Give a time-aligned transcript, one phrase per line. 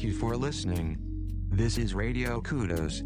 [0.00, 0.96] Thank you for listening.
[1.50, 3.04] This is Radio Kudos.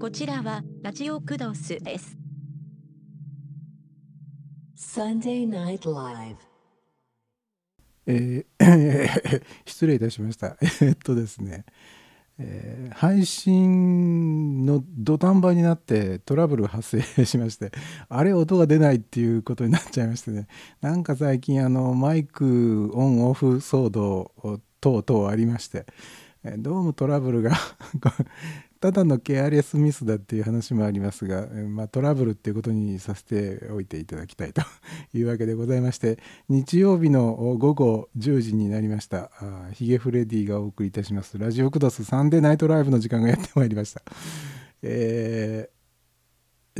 [0.00, 2.16] こちらはラジオクドスです。
[4.78, 6.36] Sunday Night Live.
[8.06, 10.56] えー失礼いたしました。
[10.80, 11.66] えっとですね、
[12.40, 17.70] えー配信の土壇場になってトラブル発生しまして、
[18.08, 20.48] あれ音が出ないっていうことになっちゃいましてね、
[20.80, 24.32] なんか最近あのマイクオンオフ騒動
[24.80, 25.86] 等々ありまして、
[26.58, 27.52] どうもトラブルが
[28.80, 34.62] ただのケアレスミスだっていう話もありますが、まあ、トラブルっていうことにさせておいていただきたいと
[35.12, 36.18] いうわけでございまして
[36.48, 39.30] 日曜日の午後10時になりました。
[39.38, 41.36] あヒゲフレディがお送りいたします。
[41.36, 44.02] ラジオクドスサンデーナイトライブの時間がやってまいりました、
[44.82, 45.80] えー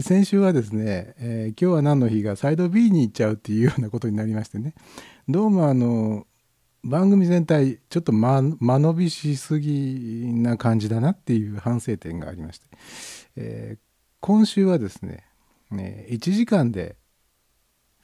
[0.01, 4.75] 先週はですね、えー今日は何の日がサイド B に行っちゃうっていうようなことになりましてね。
[5.29, 6.27] どうもあの
[6.83, 12.67] 番組全体ちょっと間延びしすぎな感じだなっていう反省点がありまして、
[13.37, 13.79] えー
[14.23, 15.25] 今週はですね
[15.71, 16.97] ね1時間で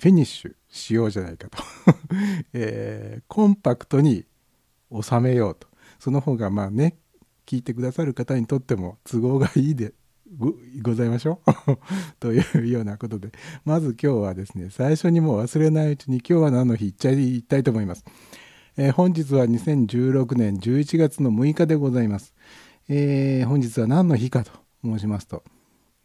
[0.01, 1.63] フィニッシュしようじゃないかと、
[2.55, 4.25] えーコンパクトに
[5.03, 5.69] 収めようと。
[5.99, 6.97] その方がまあね
[7.45, 9.93] 聞いてくださる方にとっても都合がいいで
[10.83, 11.77] ございましょう？
[12.19, 13.31] というようなことで。
[13.67, 18.05] まず今日はですね最初にもう忘れないうちに今日は何の日いっちゃいたいと思います。
[18.79, 22.35] えー本日は2016年11月の6日でございます。
[22.91, 24.51] えー本日は何の日かと
[24.85, 25.43] 申しますと、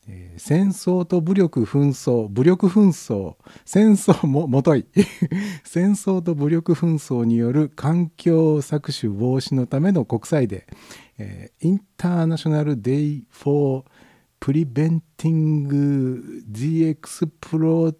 [0.08, 4.85] えー戦争と武力紛争武力紛争戦争ももとい
[5.66, 10.75] 戦争と武力紛争による環境搾取防止のための国際デー、
[11.18, 17.94] えー、 International Day for Preventing the Explo-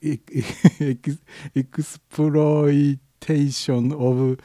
[0.00, 4.38] Ex- Exploitation of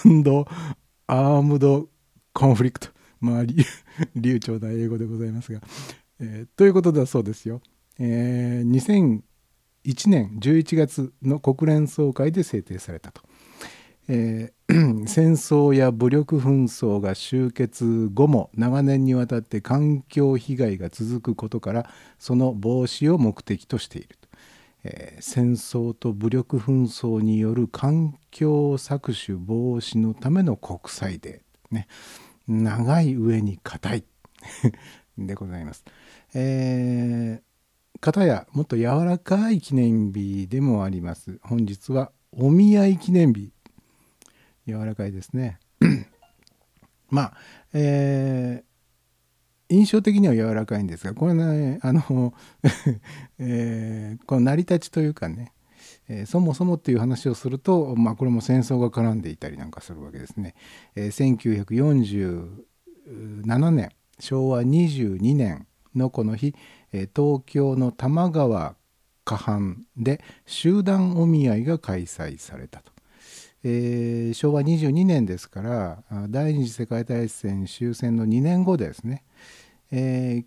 [1.38, 1.88] ームド・
[2.32, 2.88] コンフリクト
[3.20, 3.54] まあ流
[4.16, 5.60] 流暢な英語でございますが、
[6.20, 7.60] えーということだそうですよ、
[8.00, 9.22] えー
[9.84, 13.22] 2001年11月の国連総会で制定されたと、
[14.08, 14.56] えー
[15.06, 24.28] 戦争や武力紛争が終結後も長年にわたって環境被害が続くことからその防止を目的としていると、
[24.84, 31.86] えー戦争と武力紛争による環境搾取防止のための国際デー、ね、
[32.48, 34.04] 長い上に硬い
[35.18, 35.84] でございます。
[36.34, 37.46] えー
[37.98, 41.38] 片やもっと柔らかい記念日でもあります。
[41.42, 43.52] 本日はお見合い記念日
[44.66, 45.58] 柔らかいですね。
[47.10, 47.32] まあ、
[47.72, 48.66] えー
[49.68, 52.32] 印象的には柔らかいんですがこれねあの、
[53.38, 55.52] えーこの成り立ちというかね、
[56.08, 60.54] えーそもそもっていう話をすると、まあ、これも戦争が絡んでいたりなんかするわけですね。
[60.94, 63.90] えー1947年
[64.20, 65.66] 昭和22年
[65.96, 66.54] のこの日、
[66.92, 68.76] え東京の多摩川
[69.24, 72.92] 河畔で集団お見合いが開催されたと。
[73.62, 79.24] えー昭和22年ですから第二次世界大戦終戦の2年後ですね、
[79.90, 80.44] えー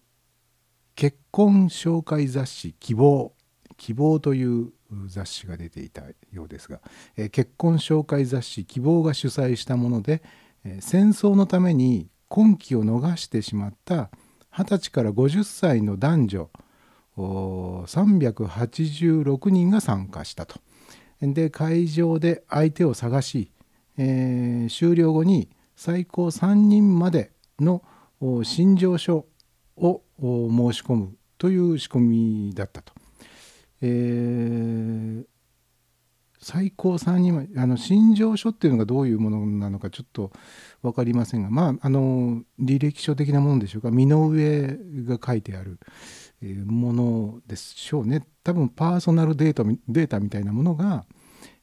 [0.96, 3.32] 結婚紹介雑誌「希望」
[3.78, 4.74] 「希望」という
[5.08, 6.02] 雑誌が出ていた
[6.34, 6.82] ようですが、
[7.16, 10.22] えー結婚紹介雑誌「希望」が主催したもので、
[10.66, 14.10] え戦争のために婚期を逃してしまった
[14.52, 16.50] 20歳から50歳の男女
[17.16, 20.60] 386人が参加したと。
[21.22, 23.52] で会場で相手を探し、
[23.98, 27.82] えー終了後に最高3人までの
[28.44, 29.26] 診療書
[29.78, 32.94] を申し込むという仕組みだったと。
[33.82, 35.26] えー
[36.42, 40.32] 最高3人まであの診療書っていうのがどういうものなのかちょっと
[40.82, 45.80] 分かりませんがまああの履歴書的なものでしょうか身の上が書いてある
[46.42, 51.06] ものでしょうね多分パーソナルデータみデータみたいなものが、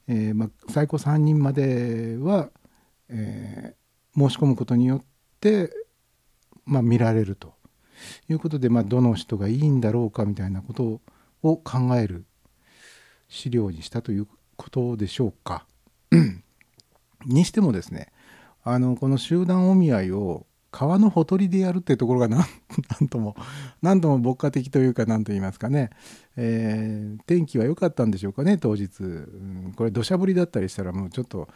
[0.06, 2.50] えーまあ、最高3人までは、
[3.08, 3.86] えー
[4.16, 5.04] 申し込むことによっ
[5.40, 5.70] て、
[6.64, 7.52] まあ、見られると
[8.28, 11.00] いうことで、まあ、どの人がいいんだろうかみたいなこと
[11.42, 12.24] を考える
[13.28, 14.26] 資料にしたという
[14.56, 15.66] ことでしょうか。
[17.26, 18.12] にしてもですね
[18.62, 23.36] あのこの集団お見合いを川のほとりでやるっていうところが なんとも
[23.82, 25.90] なんとも牧歌的というか何と言いますかね、
[26.36, 31.48] えー天気は良かったんでしょうかね当日、うんこれ土砂降りだったりしたらもうちょっと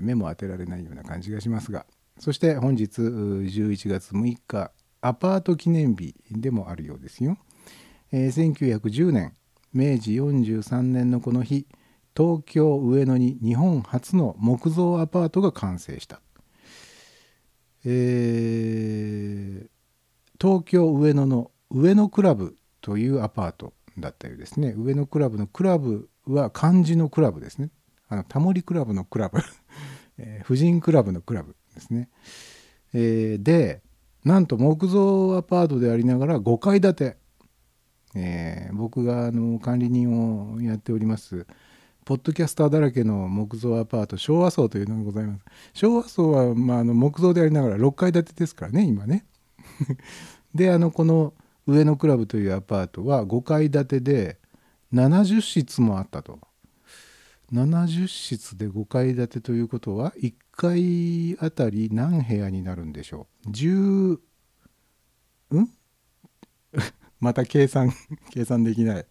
[0.00, 1.86] 目も当てられないような感じがしますが
[2.18, 4.70] そして本日11月6日
[5.00, 7.38] アパート記念日でもあるようですよ。
[8.12, 9.34] えー1910年
[9.72, 11.66] 明治43年のこの日
[12.16, 16.20] 東京上野に日本初の木造アパートが完成した。
[17.84, 19.70] えー
[20.40, 24.72] 東京上野の上野クラブというアパートだったようですね。
[24.74, 27.68] 上野クラブのクラブは漢字のクラブですね。
[28.08, 29.38] あのタモリクラブのクラブ、
[30.16, 32.08] えー婦人クラブのクラブですね。
[32.94, 33.82] えーで
[34.24, 37.16] なんと木造アパートでありながら5階建て、
[38.14, 41.46] えー僕があの管理人をやっております
[42.10, 45.44] ポッドキャスターだらけの木造アパート昭和層というのがございます。
[45.74, 49.26] 昭和層は、まあ、あの木造でありながら6階建てですからね今ね。
[50.52, 51.34] であのこの
[51.68, 54.40] 上野クラブというアパートは5階建てで
[54.92, 56.40] 70室もあったと。
[57.52, 64.18] 70室で5階建てということは1階あたり何部屋になるんでしょう？10
[65.54, 65.70] ん？
[67.20, 67.92] また計算
[68.30, 69.06] 計算できない、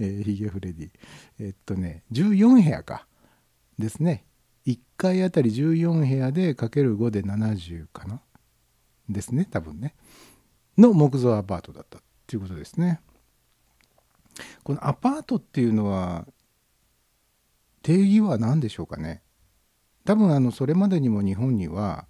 [0.00, 0.90] えーヒゲフレディ。
[1.38, 3.06] えっとね14部屋か。
[3.78, 4.24] ですね。
[4.66, 8.20] 1階あたり14部屋でかける5で70かな。
[9.08, 9.94] ですね多分ね。
[10.76, 13.00] の木造アパートだったっていうことですね。
[14.62, 16.26] このアパートっていうのは
[17.82, 19.22] 定義は何でしょうかね。
[20.04, 22.06] 多分あのそれまでにも日本には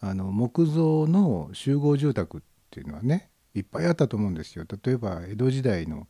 [0.00, 2.40] あの木造の集合住宅っ
[2.70, 4.64] ていうのはねいっぱいあったと思うんですよ。
[4.84, 6.06] 例えば江戸時代の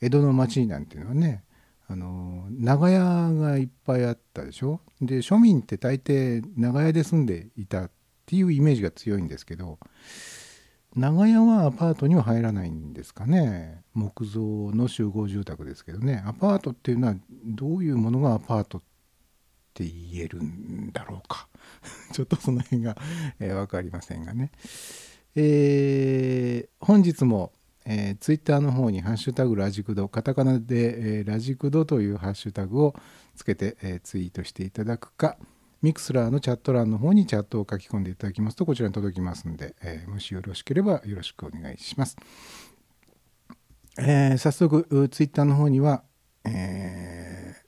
[0.00, 1.44] 江戸の町なんていうのはね
[1.88, 3.00] あの長屋
[3.32, 4.80] がいっぱいあったでしょ？
[5.00, 7.90] で庶民って大抵長屋で住んでいたっ
[8.26, 9.78] ていうイメージが強いんですけど
[10.94, 13.82] 長屋はアパートには入らないんですかね？
[13.94, 14.40] 木造
[14.72, 16.22] の集合住宅ですけどね。
[16.26, 17.14] アパートっていうのは
[17.44, 18.82] どういうものがアパートっ
[19.74, 21.48] て言えるんだろうか？
[22.12, 22.96] ちょっとその辺が、
[23.38, 24.50] えー、分かりませんがね。
[25.36, 27.52] えー本日も、
[27.92, 32.94] えー、ツイッターの方に「ハッシュタグラジクド」カタカナで、えーラジクドというハッシュタグを
[33.34, 35.36] つけて、えーツイートしていただくか
[35.82, 42.16] ミクスラーのチャット欄の方にチャットを書き込んでいただきますとこちらに届きますので、えーもしよろしければよろしくお願いします。
[43.98, 46.04] えー早速ツイッターの方には、
[46.44, 47.60] えー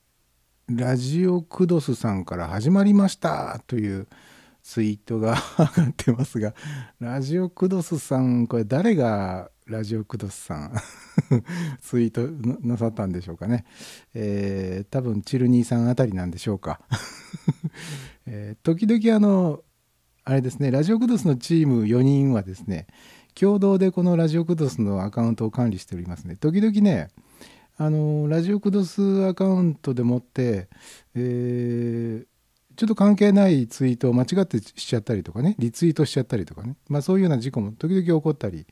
[0.69, 4.07] ラジオクドスさんから始まりましたという
[4.63, 6.55] ツイートが 上がってますが、
[7.01, 10.73] ラジオクドスさん、これ誰がラジオクドスさん
[11.81, 12.29] ツイート
[12.67, 13.65] なさったんでしょうかね。
[14.15, 16.81] えー多分チルニーさんあたりなんでしょうか。
[18.27, 19.63] えー時々あの、
[20.25, 22.87] あれですね、ラジオクドスのチーム4人はですね、
[23.35, 26.37] 共同でこのラジオクドスのアカウントを管理しておりますね。
[26.37, 27.09] 時々ね、
[27.79, 30.69] あのラジオクドスアカウントでもって、
[31.15, 32.31] えー
[32.77, 38.67] ちょっと関係ないツイートを間違ってしちゃったりとかねリツイートしちゃったりとかね、まあ、そういうような事故も時々起こったり、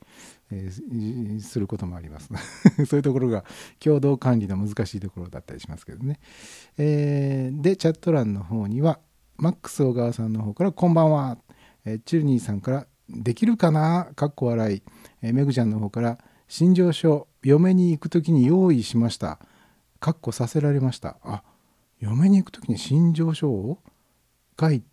[0.51, 2.29] えーすることもあります。
[2.85, 3.43] そういうところが
[3.79, 6.19] 共同管理の難しいところだったりしますけどね、
[6.77, 8.99] えーでチャット欄の方には
[9.37, 11.37] マックス小川さんの方から「こんばんは」
[11.85, 14.83] えーチルニーさんから「できるかな?」かっこ笑い、
[15.21, 16.17] えーメグちゃんの方から
[16.47, 19.39] 「新庄書嫁に行く時に用意しました」
[19.99, 21.17] かっこさせられました。
[21.23, 21.43] あ
[21.99, 23.77] 嫁に行く時に新庄書を？
[24.61, 24.83] 書い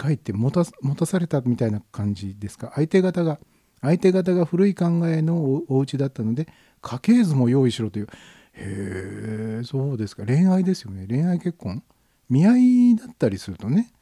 [0.00, 2.72] 書いて持た持たされたみたいな感じですか？
[2.74, 3.40] 相手方が
[3.80, 6.46] 相手方が古い考えのおお家だったので
[6.82, 8.08] 家系図も用意しろという。
[8.52, 10.26] へえそうですか。
[10.26, 11.06] 恋愛ですよね。
[11.08, 11.82] 恋愛結婚？
[12.28, 13.92] 見合いだったりするとね、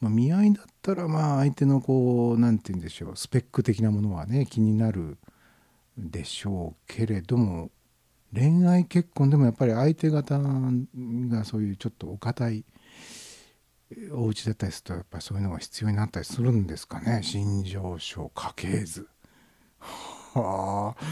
[0.00, 3.16] まあ、見合いだったらまあ相手のこう何て言うんでしょう。
[3.16, 5.18] スペック的なものはね気になる
[5.98, 7.70] でしょうけれども
[8.32, 12.64] 恋愛結婚でもやっぱり相手方がそういうちょっとお堅い
[14.12, 17.22] お家だったりするとやっぱりそういうのが必要になったりするんですかね？
[17.22, 19.08] 心情書家系図。
[19.80, 21.04] はあ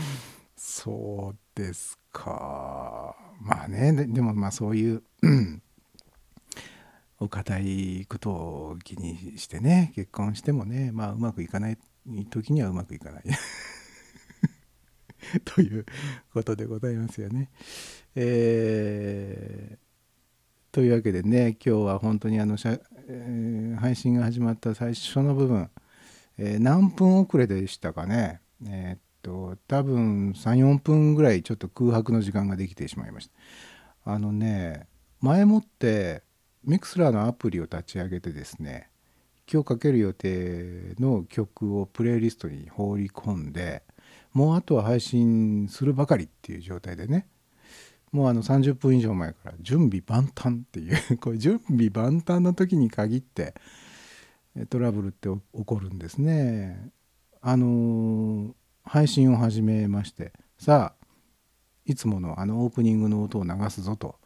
[0.56, 3.16] そうですか。
[3.40, 5.02] まあねででもまあそういう
[7.20, 11.78] お堅いことを気にしてね結婚してもねまあうまくいかない
[12.30, 13.24] 時にはうまくいかない。
[15.44, 15.84] という
[16.32, 17.50] ことでございますよね。
[18.14, 19.87] えー
[20.72, 25.70] というわけでね今日は本当にあのしゃ、えー配信が始まった最初の部分、
[26.36, 28.40] えー何分遅れでしたかね。
[28.66, 33.28] えーっと多分34分ぐらいちょっと空白の時間ができてしまいまし
[34.04, 34.12] た。
[34.12, 34.86] あのね
[35.20, 36.22] 前もって
[36.64, 38.90] ミクスラーのアプリを立ち上げてですね
[39.50, 43.82] 今日かける予定の曲をプレイリストに放り込んで
[44.32, 47.26] もうあとは配信するばかりっていう状態でね
[48.12, 53.54] もうあの30分以上前から準備万端っていう これ準備万端の時に限って
[54.70, 56.90] トラブルって起こるんですね。
[57.40, 61.06] あの配信を始めましてさあ
[61.84, 64.18] いつものあのオープニングの音を流すぞと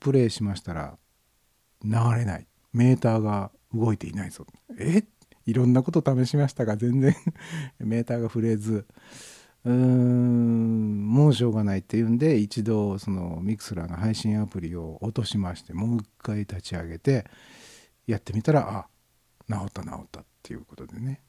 [0.00, 0.98] プレイしましたら
[1.84, 2.46] 流れない。
[2.72, 4.46] メーターが動いていないぞ。
[4.78, 5.04] え？
[5.46, 7.14] いろんなこと試しましたが全然
[7.78, 8.86] メーターが触れず
[9.66, 17.26] うーんもうしょうがないっていうんで一度その Mixlr の配信アプリを落としましてもう一回立ち上げて
[18.06, 18.88] やってみたらあ
[19.52, 21.20] 治った治ったっていうことでね。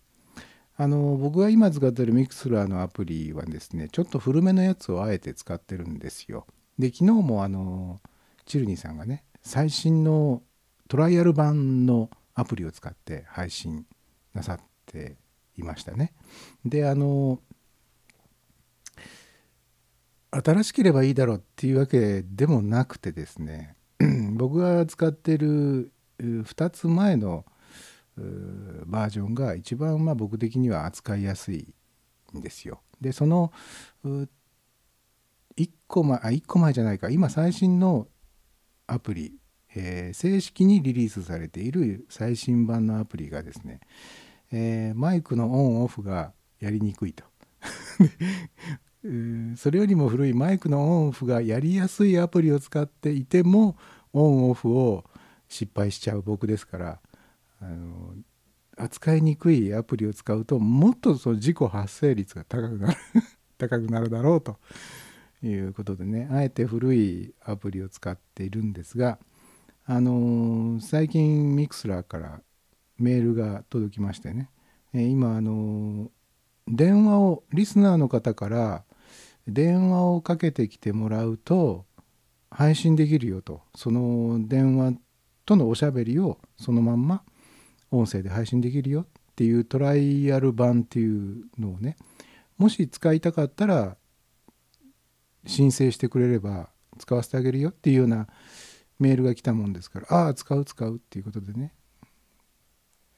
[0.80, 6.46] あの僕が今使ってる Mixlr のアプリはですねちょっと古めのやつをあえて使ってるんですよ。
[6.78, 8.00] で昨日もあの
[8.46, 10.44] チルニーさんがね最新の
[10.88, 13.88] トライアル版のアプリを使って配信
[14.36, 15.18] なさって
[15.58, 16.14] いましたね。
[16.64, 17.40] であの
[20.44, 23.76] 新しければいいだろうっていうわけでもなくてですね
[24.34, 27.46] 僕が使ってる2つ前の
[28.86, 31.74] バージョンが一番まあ僕的には扱いやすい
[32.36, 32.82] んですよ。
[33.00, 33.52] でその
[34.04, 34.28] 1
[35.88, 38.08] 個前あ1個前じゃないか今最新の
[38.88, 39.36] アプリ、
[39.76, 43.82] えー、正式にリリースされている最新版のアプリがですね、
[44.52, 47.24] えー、マイクのオンオフがやりにくいと
[49.56, 53.78] それよりも古いマイクのオンオフがやりやすいアプリを使っていても
[54.14, 55.06] オンオフを
[55.48, 57.00] 失敗しちゃう僕ですから
[57.62, 58.14] あの
[58.78, 62.98] 扱いにくいアプリを使うともっとその事故発生率が高くなる
[63.58, 64.60] 高くなるだろうと
[65.42, 69.20] いうことでねあえて古いアプリを使っているんですが
[69.86, 72.42] あの最近ミクスラーから
[72.98, 74.50] メールが届きましてね。
[74.94, 76.10] 今あの
[76.68, 78.84] 電話をリスナーの方から
[79.48, 81.86] 電話をかけてきてもらうと
[82.52, 83.62] 配信できるよと。
[83.76, 84.94] その電話
[85.46, 87.24] とのおしゃべりをそのまんま
[87.92, 89.02] 音声で配信できるよ。
[89.02, 91.96] っていうトライアル版っていうのをね
[92.58, 93.96] もし使いたかったら
[95.46, 97.70] 申請してくれれば使わせてあげるよ。
[97.70, 98.28] っていうような
[99.00, 101.74] メールが来たもんですからああ使う使うっていうことでね、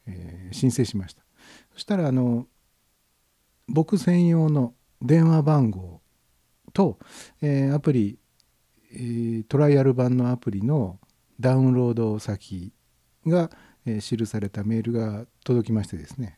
[0.05, 1.23] えー、申請しました。
[1.73, 2.47] そしたらあの
[3.67, 5.98] 僕専用の電話番号
[6.79, 6.97] と、
[7.41, 8.17] えー、アプリ、
[8.93, 10.97] えー、トライアル版のアプリの
[11.37, 12.71] ダウンロード先
[13.27, 13.51] が、
[13.85, 16.37] え記されたメールが届きましてですね。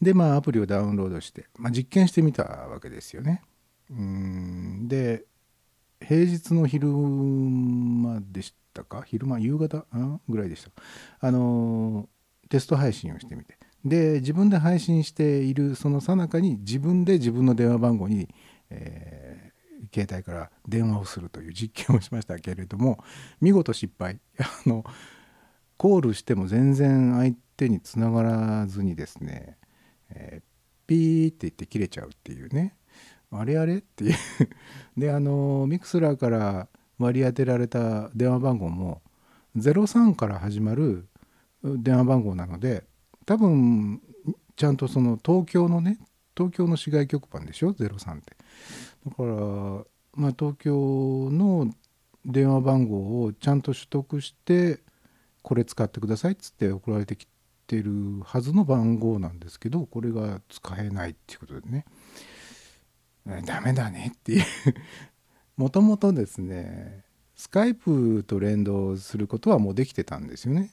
[0.00, 3.42] でまあアプリをダウンロードして、まあ、実験してみたわけですよね。
[3.90, 5.24] うんで
[6.00, 9.02] 平日の昼間でしたか？
[9.06, 9.38] 昼間？
[9.38, 9.86] 夕方？
[10.28, 10.70] ぐらいでした。
[11.20, 12.08] あの
[12.50, 13.58] テスト配信をしてみて。
[13.84, 18.28] で自分で配信しているその最中に自分で自分の電話番号に、
[18.70, 23.04] えー、携帯から電話をするという実験をしましたけれども
[23.40, 24.20] 見事失敗。
[24.40, 24.84] あの
[25.76, 29.58] コールしても全然相手につながらずにですね、
[30.10, 30.42] えー、
[30.86, 32.76] ピーって言って切れちゃうっていうね。
[33.30, 34.14] あれあれっていう。
[34.96, 39.02] であのミクスラーから割り当てられた電話番号も
[39.56, 41.08] 03から始まる
[41.62, 42.84] 電話番号なので
[43.26, 44.00] 多分
[44.56, 45.98] ちゃんとその東京のね
[46.36, 48.36] 東京の市外局番でしょ？03って。
[49.06, 49.28] だから
[50.14, 51.72] まあ東京の
[52.24, 54.80] 電話番号をちゃんと取得して
[55.42, 57.26] これ使ってくださいっつって送られてき
[57.66, 61.84] てるはずの番号なんですけどこれが使えないっていうことでね。
[63.46, 64.44] ダメだねっていう。
[65.56, 67.04] もともとですね
[67.36, 70.70] スカイプと連動することはもうできてたんですよね。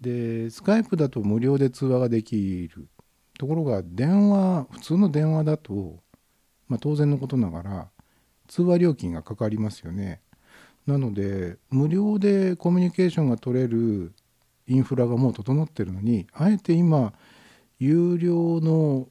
[0.00, 2.88] でスカイプだと無料で通話ができる
[3.38, 6.00] ところが電話普通の電話だと、
[6.68, 7.88] まあ、当然のことながら
[8.46, 10.20] 通話料金がかかりますよね
[10.86, 14.12] なので無料でコミュニケーションが取れる
[14.66, 17.12] インフラがもう整ってるのにあえて今
[17.78, 19.08] 有料の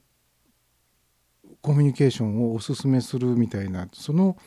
[1.62, 4.38] コミュニケーションをおすすめするみたいなその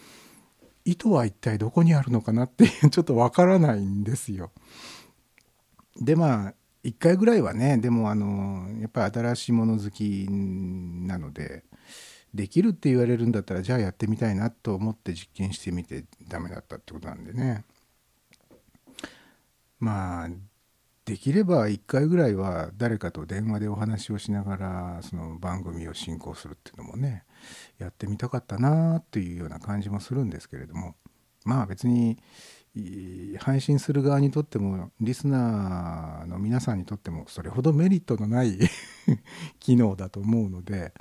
[0.84, 4.50] 意図は一体どこにあるのかなっていうちょっとわからないんですよ。
[6.00, 6.54] でまあ
[6.84, 11.64] 1回ぐらいはねでもあのやっぱり新しいもの好きなので
[12.32, 17.64] できるって言われるんだったらじゃあやってみたいなと思って実験してみてダメだったってことなんでね。
[19.78, 20.28] まあ
[21.04, 27.24] できれば1回ぐらいは誰かと電話でお話をしながらその番組を進行するっていうのもね
[27.78, 30.94] やってみたかったなっていうような感じもするんですけれども。
[31.44, 32.18] まあ別に
[33.38, 38.58] 配信する側にとってもリスナーの皆さんにとってもそれほどメリットのない
[39.58, 40.92] 機能だと思うので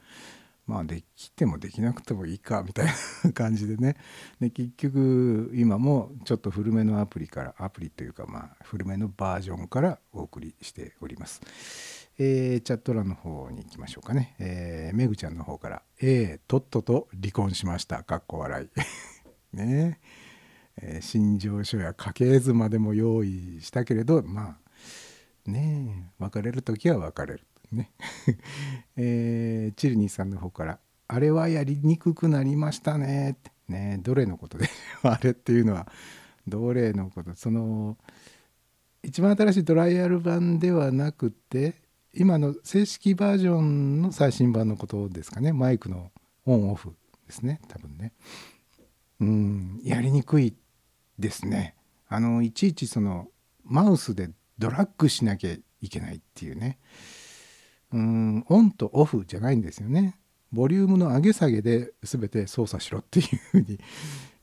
[0.65, 2.88] まあできてもできなくてもいいかみたい
[3.24, 3.98] な感じでね
[4.39, 11.41] で結局今もちょっと古めのアプリからアプリというかまあ古めのバージョンからお送りしております。
[12.22, 14.36] えーチャット欄の方に行きましょうかね。
[14.39, 18.03] えーめぐちゃんの方から、えーとっとと離婚しました。
[18.03, 18.69] かっこ笑い。
[19.55, 24.57] ねえー心情書や家系図までも用意したけれど、ま
[25.45, 27.41] あ、ねえ、別れる時は別れる。
[27.71, 27.91] ね。
[28.98, 33.51] えーチルニーさんの方から、あれはやりにくくなりましたねって。
[33.67, 34.67] ねどれのことで？
[35.03, 35.91] あれっていうのは、
[36.48, 37.36] どれのこと？
[37.36, 37.98] その、
[39.03, 41.75] 一番新しいトライアル版ではなくて
[42.13, 46.12] 今の正式バージョンの最新版のことですかねマイクの
[46.45, 46.93] オンオフ
[47.25, 48.13] ですね多分ね
[49.21, 50.53] うんやりにくい
[51.19, 51.75] ですね。
[52.07, 53.27] あのいちいちその
[53.63, 56.79] マウスでドラッグしなきゃいけないっていうね。
[57.91, 60.17] うんオンとオフじゃないんですよね。
[60.51, 63.79] ボリュームの上げ下げで全て操作しろっていうふうに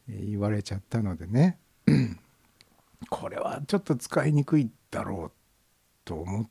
[0.09, 1.59] 言われちゃったのでね。
[3.11, 5.33] これはちょっと使いにくいだろう
[6.05, 6.49] と思っ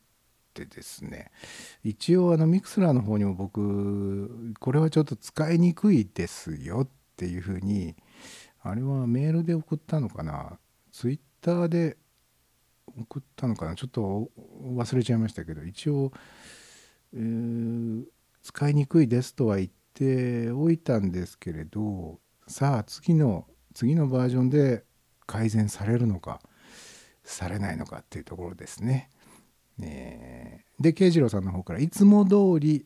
[0.53, 1.31] てですね。
[1.83, 7.95] 一応あのミクスラーの方にも僕これはちょっと使いにくいですよっていうふうに
[8.67, 10.57] あれはメールで送ったのかな？
[10.91, 11.97] ツイッターで
[12.97, 13.75] 送ったのかな？
[13.75, 14.29] ちょっと
[14.63, 16.11] 忘れちゃいましたけど一応、
[17.13, 18.03] えー
[18.41, 24.83] 使いにくいですとは言っておいたんですけれどさあ次の次のバージョンで
[25.25, 26.41] 改善されるのか
[27.23, 29.09] されないのかっていうところですね。
[29.81, 32.85] えーで慶次郎さんの方からいつも通り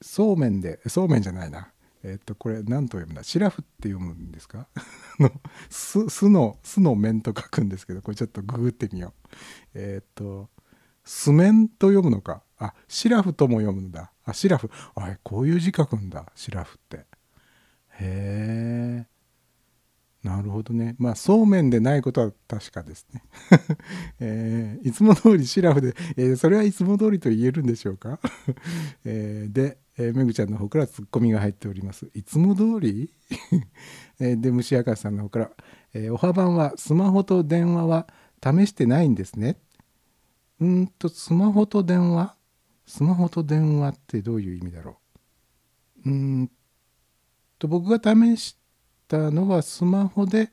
[0.00, 1.72] そうめんでそうめんじゃないな。
[2.04, 3.22] えっとこれ何と読むんだ？
[3.22, 4.66] シラフって読むんですか？
[5.20, 5.30] の
[5.70, 9.28] すすのすの面と書くんですけどこれちょっとググってみよう。
[9.74, 10.50] えっと
[11.04, 12.42] すめんと読むのか？
[12.58, 14.12] あシラフとも読むんだ。
[14.24, 14.70] あシラフ。
[14.94, 16.96] あこういう字書くんだシラフって。
[16.98, 17.06] へ
[19.04, 19.06] え。
[20.22, 20.94] なるほどね。
[20.98, 23.24] まあ、そうめんでないことは確かですね。
[24.20, 28.20] えーいつも通りシラフで、えーそれはいつも通りと言えるんでしょうか、
[29.04, 32.10] えーで、えーめぐちゃんの方からツッコミが入っております。
[32.14, 33.12] いつも通り、
[34.20, 35.50] えーで、虫明さんの方から、
[35.94, 38.08] えーおはばんはスマホと電話は
[38.42, 39.56] 試してないんですね。
[40.60, 42.34] うんと、スマホと電話？
[42.86, 44.98] スマホと電話ってどういう意味だろ
[46.04, 46.10] う？
[46.10, 46.50] うん
[47.58, 48.56] と、僕が試し
[49.08, 50.50] たのはスマホで、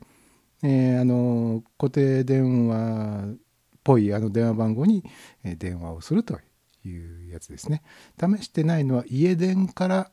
[0.62, 3.36] えーあの固定電話っ
[3.82, 5.04] ぽいあの電話番号に、
[5.42, 6.38] え電話をすると
[6.84, 7.82] いうやつですね。
[8.18, 10.10] 試してないのは家電から、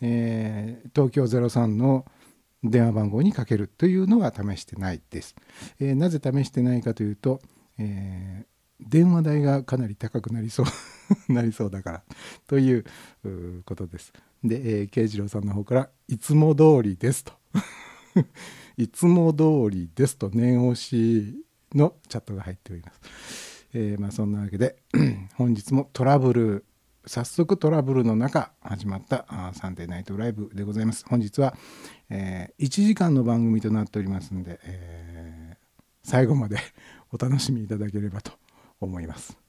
[0.00, 2.04] えー東京03の
[2.62, 5.34] 電話番号にかけるというのは試してないです。
[5.80, 7.40] えーなぜ試してないかというと、
[7.78, 10.66] えー電話代がかなり高くなりそう
[11.32, 12.02] なりそうだから
[12.46, 12.84] という
[13.64, 14.12] ことです。
[14.42, 17.32] で、えー、慶次郎さんの方から「いつも通りです」と
[18.76, 23.53] 「いつも通りです」と念押しのチャットが入っております。
[23.74, 24.76] えーまあ、そんなわけで
[25.36, 26.64] 本日もトラブル
[27.06, 31.04] 早速トラブルの中始まったサンデーナイトライブでございます。
[31.06, 31.54] 本日は、
[32.08, 35.34] え1時間の番組となっておりますんで、えー
[36.04, 36.58] 最後まで
[37.12, 38.32] お楽しみいただければと
[38.80, 39.43] 思います。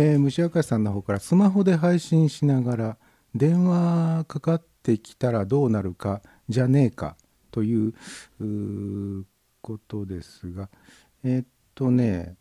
[0.00, 2.96] えー虫明さんの方からスマホで配信しながら
[3.34, 7.16] 電話かかってきたらどうなるかじゃねえか
[7.50, 7.94] という
[9.60, 10.68] ことですが
[11.24, 12.36] えーっとね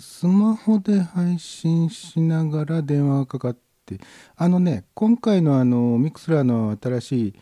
[0.00, 4.00] スマホで配信しながら電話がかかって
[4.34, 7.34] あのね今回のあのミクスラーの新しい、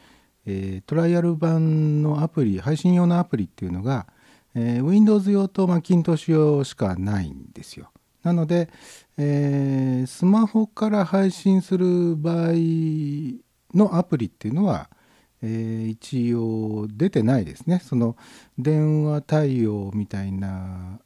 [0.47, 4.09] えートライアル版のアプリ配信用のアプリっていうのが、
[4.57, 7.93] えー Windows 用と Macintosh 用しかないんですよ。
[8.29, 8.69] なので、
[9.17, 12.53] えースマホから配信する場合
[13.75, 14.91] のアプリっていうのは、
[15.43, 17.81] えー一応出てないですね。
[17.85, 18.17] その
[18.59, 21.01] 電話対応みたいな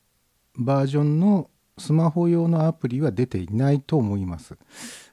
[0.59, 4.57] バージョンのスマホ用のアプリは出ていないと思います。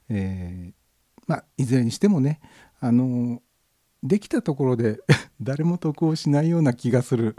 [0.10, 0.74] えー
[1.28, 2.42] まあいずれにしてもね
[2.80, 3.42] あの
[4.04, 5.00] できたところで
[5.42, 7.36] 誰も得をしないような気がする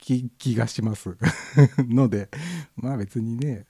[0.00, 1.16] 気気がします
[1.78, 2.30] ので
[2.76, 3.66] まあ別にね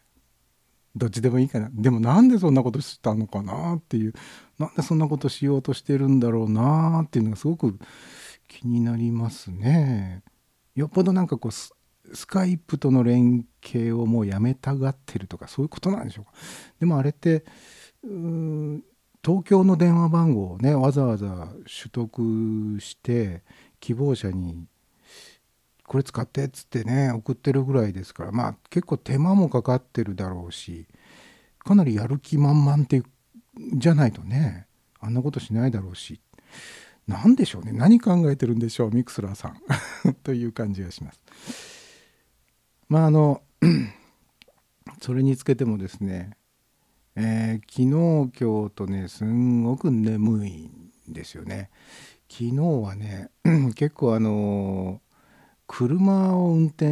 [0.97, 4.15] どっちでもいいかなでもなんでそんなことしたのかなっていう
[4.59, 7.79] なんでそんなことしようとしてるんだろうなっていうのがすごく
[8.49, 10.23] 気になりますね。
[10.75, 16.33] よっぽどなんかこうスカイプとの連携をもうやめたがってるとかそういうことなんでしょうか。
[16.81, 17.45] でもあれって
[18.03, 18.81] うー
[19.25, 23.43] 東京の電話番号をねわざわざ取得して
[23.79, 24.67] 希望者に
[25.91, 30.87] これ使ってっつってね送ってるぐらいですからまあ結構手間もかかってるだろうし
[31.59, 33.03] かなりやる気満々って
[33.75, 34.69] じゃないとね
[35.01, 36.21] あんなことしないだろうし
[37.09, 41.21] 何でしょうね何考えてるんでしょうミクスラーさん という感じがします。
[42.89, 43.43] まああの
[45.03, 46.37] それにつけてもですね、
[47.17, 50.71] えー昨日今日とねすんごく眠い
[51.11, 51.69] んですよね。
[52.29, 53.31] 昨日はね
[53.75, 55.01] 結構あの
[55.73, 56.87] 車を運転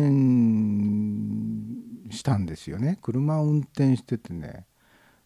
[2.14, 2.96] したんですよね。
[3.02, 4.66] 車を運転しててね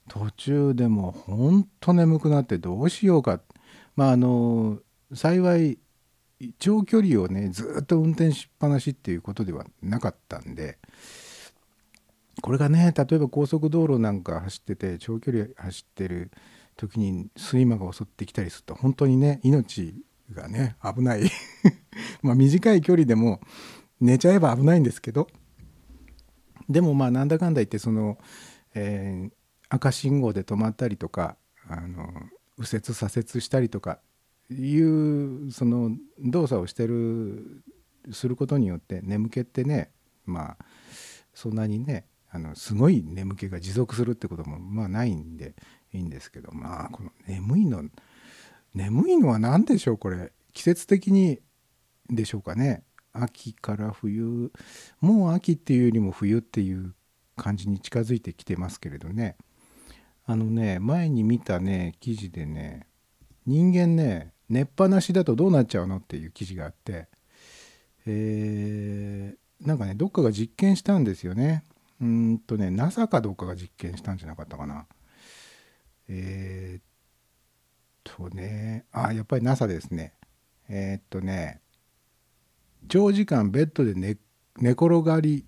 [0.09, 3.43] 途中でもうほんと眠くなってどうしようか。
[3.95, 4.79] まああの
[5.13, 5.79] 幸い
[6.59, 10.79] 長距離をねずっと運転しっぱなしっていうことではなかったんで
[12.41, 16.31] これがね例えば高速道路なんか走ってて長距離走ってる
[16.79, 19.95] 時に睡魔が襲ってきたりすると本当にね命
[20.33, 21.31] がね危ない。
[22.23, 23.41] まあ短い距離でも
[24.01, 25.29] 寝ちゃえば危ないんですけど。
[26.69, 28.19] でもまあなんだかんだ言ってその、
[28.75, 29.33] えー
[29.73, 32.07] 赤信号で止まったりとかあの
[32.59, 34.01] 右折左折したりとか
[34.51, 37.63] いうその動作をしてる
[38.11, 39.91] することによって眠気ってね
[40.27, 40.65] まあ
[41.33, 45.55] そんなにねあのすごい眠気が持続するってこともまあないんで
[45.95, 47.83] いいんですけどまあこの眠いの
[48.75, 50.33] 眠いのは何でしょうこれ？
[50.53, 51.41] 季節的に
[52.11, 52.83] でしょうかね。
[53.13, 54.51] 秋から冬
[55.01, 56.95] もう秋っていうよりも冬っていう
[57.37, 59.37] 感じに近づいてきてますけれどね。
[60.25, 62.87] あのね前に見たね記事でね
[63.47, 67.09] 人間ね寝っぱなしだとどうなっちゃうのっていう記事があって。
[68.07, 71.63] えーなんかねどっかが実験したんですよね。
[72.01, 74.87] うんとね NASA かどっかが実験したんじゃなかったかな。
[76.09, 76.83] えーっ
[78.05, 80.15] とねあやっぱり NASA ですね
[80.69, 81.61] えーっとね
[82.89, 84.17] 長時間ベッドで寝
[84.59, 85.45] 寝転がり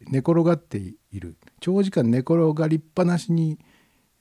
[0.00, 3.58] 寝転がっている長時間寝転がりっぱなしに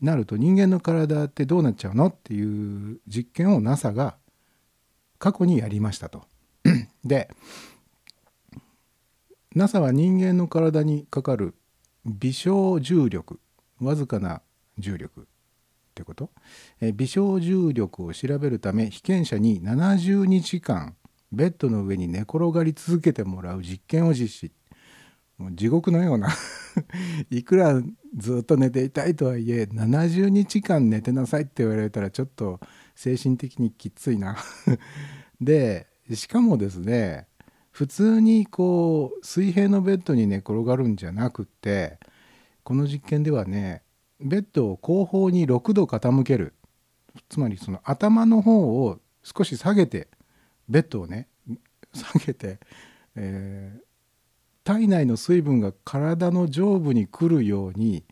[0.01, 4.17] なると人間の体ってどうなっちゃうのっていう実験を NASA が
[5.17, 6.25] 過去にやりましたと。
[7.03, 7.29] で
[9.55, 11.55] NASA は人間の体にかかる
[12.05, 13.39] 微小重力
[13.79, 14.41] わずかな
[14.77, 15.27] 重力
[15.93, 16.31] ってこと？
[16.81, 20.95] え微小重力を調べるため被験者に70日間
[21.31, 24.51] ベッドの上に寝転がり続けてもらう実験を実施。
[25.37, 26.29] もう地獄のような。
[27.29, 27.81] いくら
[28.15, 32.59] ずっと寝ていたいとはいえ70日間寝てなさいって言われたらちょっと
[32.95, 34.37] 精神的にきついな。
[35.41, 37.27] でしかもですね
[37.71, 41.99] 普通にこう水平のベッドに寝転がるんじゃなくって
[42.63, 43.81] この実験ではね
[44.23, 46.53] ベッドを後方に6度傾ける
[47.29, 50.07] つまりその頭の方を少し下げて
[50.67, 51.27] ベッドをね
[51.93, 52.59] 下げて、
[53.15, 53.83] えー
[54.65, 58.05] 体内の水分が体の上部に来るように、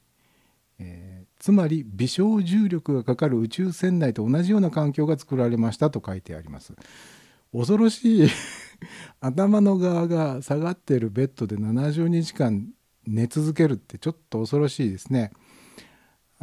[0.79, 6.73] えーつまり微小重力がかかる宇宙船内と同じような環境が作られましたと書いてあります。
[7.51, 8.29] 恐ろしい
[9.19, 12.67] 頭の側が下がっているベッドで70日間
[13.07, 15.31] 寝続けるってちょっと恐ろしいですね。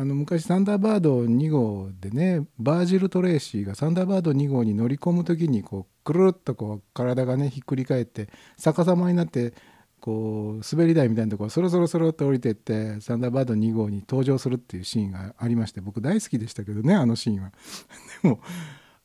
[0.00, 9.54] あの昔サンダーバード2号でねバージル・トレーシーがサンダーバード2号に乗り込む時にこうくるっとこう体がねひっくり返って逆さまになって
[10.00, 17.50] こう滑り台みたいなところそろそろそろって降りてってサンダーバード2号に登場するっていうシーンがありまして僕大好きでしたけどねあのシーンは。
[18.22, 18.40] でも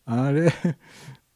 [0.06, 0.54] あれ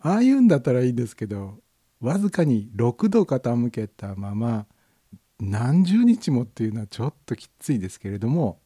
[0.02, 1.58] ああいうんだったらいいんですけど
[2.00, 4.68] わずかに6度傾けたまま
[5.40, 8.60] 何十日もっていうのはちょっときついですけれども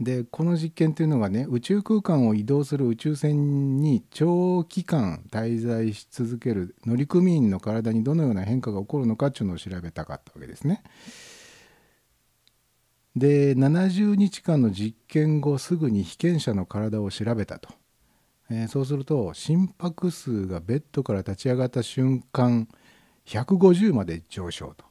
[0.00, 10.82] でこの実験っていうのがね宇宙空間を移動する宇宙船に長期間滞在し続ける乗組員の体にどのような変化が起こるのかっていうのを調べたかったわけですね。
[13.14, 17.68] で70日間の実験後すぐに被験者の体を調べたと、
[18.50, 22.68] えー、そうすると心拍数がベッドから立ち上がった瞬間
[23.26, 24.86] 150まで上昇と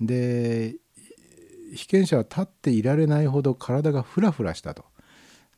[0.00, 0.76] で
[1.74, 4.84] 被験者は立っていられないほど体がフラフラしたと。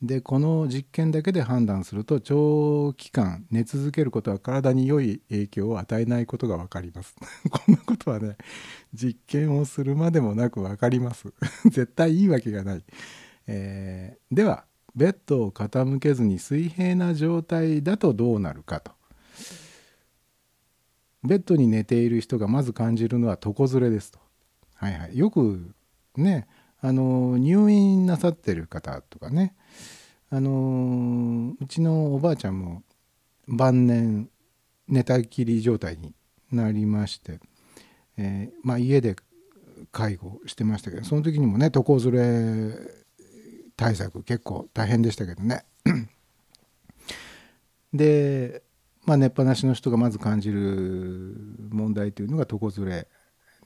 [0.03, 7.15] でこの実験だけで判断すると長期間寝続けることは体に良い影響を与えないことが分かります。
[7.51, 8.37] こんなことはね
[8.93, 11.33] 実験をするまでもなく分かります。
[11.65, 12.85] 絶対いいわけがない、
[13.47, 18.93] えー、ではベッドを傾けずに水平な状態だとどうなるかと。
[21.23, 24.19] ベッドに寝ている人がまず感じるのは床ずれですと。
[24.75, 25.17] はいはい。
[25.17, 25.75] よく
[26.21, 26.47] ね
[26.81, 29.55] あの入院なさってる方とかね
[30.31, 32.83] あのうちのおばあちゃんも
[33.47, 34.29] 晩年
[34.89, 36.15] 寝たきり状態に
[36.51, 37.41] なりまして、
[38.17, 39.17] えー、まあ、家で
[39.93, 42.75] 介護してましたけどその時にもね床ずれ
[43.77, 45.65] 対策結構大変でしたけどね。
[47.93, 48.63] で、
[49.05, 51.37] まあ、寝っぱなしの人がまず感じる
[51.71, 53.09] 問題というのが床ずれ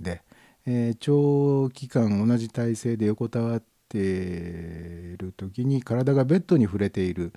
[0.01, 0.23] で、
[0.67, 7.33] えー、長期間同じ体勢で横たわっている時に体がベッドに触れている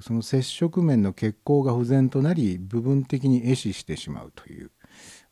[0.00, 4.70] その接触面の血行が不全となり部分的に壊死してしまうという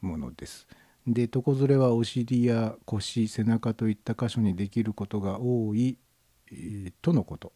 [0.01, 0.69] ものです。
[1.07, 5.99] で床ずれはお尻や腰背中といった箇所にできることが多い、
[6.51, 7.53] えー、とのこと。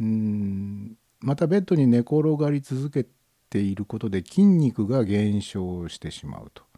[0.00, 3.06] うんまたベッドに寝転がり続け
[3.50, 6.69] ていることで筋肉が減少してしまうと。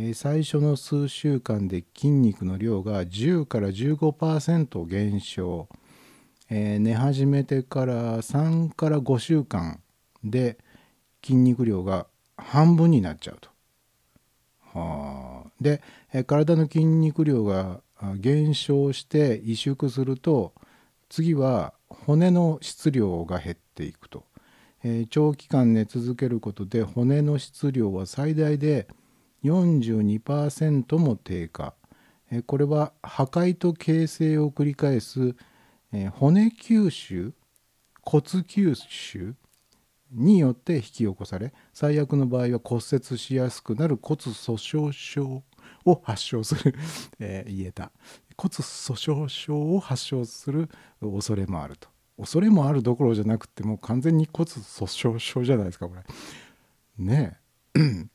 [0.00, 5.68] え最初の数週間で筋肉の量が10から15%減少、
[6.48, 9.80] えー、寝始めてから3から5週間
[10.22, 10.56] で
[11.20, 12.06] 筋肉量が
[12.36, 13.50] 半分になっちゃうと。
[14.72, 15.82] は、で、
[16.12, 17.80] えー、体の筋肉量が
[18.18, 20.54] 減少して萎縮すると
[21.08, 24.22] 次は骨の質量が減っていくと、
[24.84, 28.86] えー、長期間寝続けることで骨の質量は最大で
[29.44, 31.74] 42%も低下。
[32.46, 35.34] これは破壊と形成を繰り返す
[36.12, 37.32] 骨吸収
[38.02, 39.34] 骨吸収
[40.12, 45.42] によって引き起こされ最悪の場合は骨折しやすくなる骨粗鬆症
[45.84, 46.74] を発症する、
[47.18, 47.92] えー、言えた。
[48.36, 50.68] 骨粗鬆症を発症する
[51.00, 51.88] 恐れもあると。
[52.16, 56.02] 恐れもあるどころじゃなくてもう完全に骨粗鬆症じゃないですかこれ。
[56.98, 57.38] ね
[57.74, 58.08] え。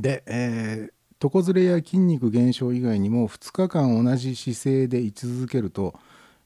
[0.00, 5.94] で、えー、床ずれや筋肉減少以外にも2日間同じ姿勢で居続けると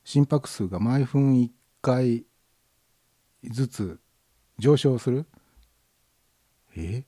[0.04, 2.24] 心拍数が毎分1回
[3.44, 4.00] ずつ
[4.58, 5.26] 上昇する
[6.76, 7.04] え？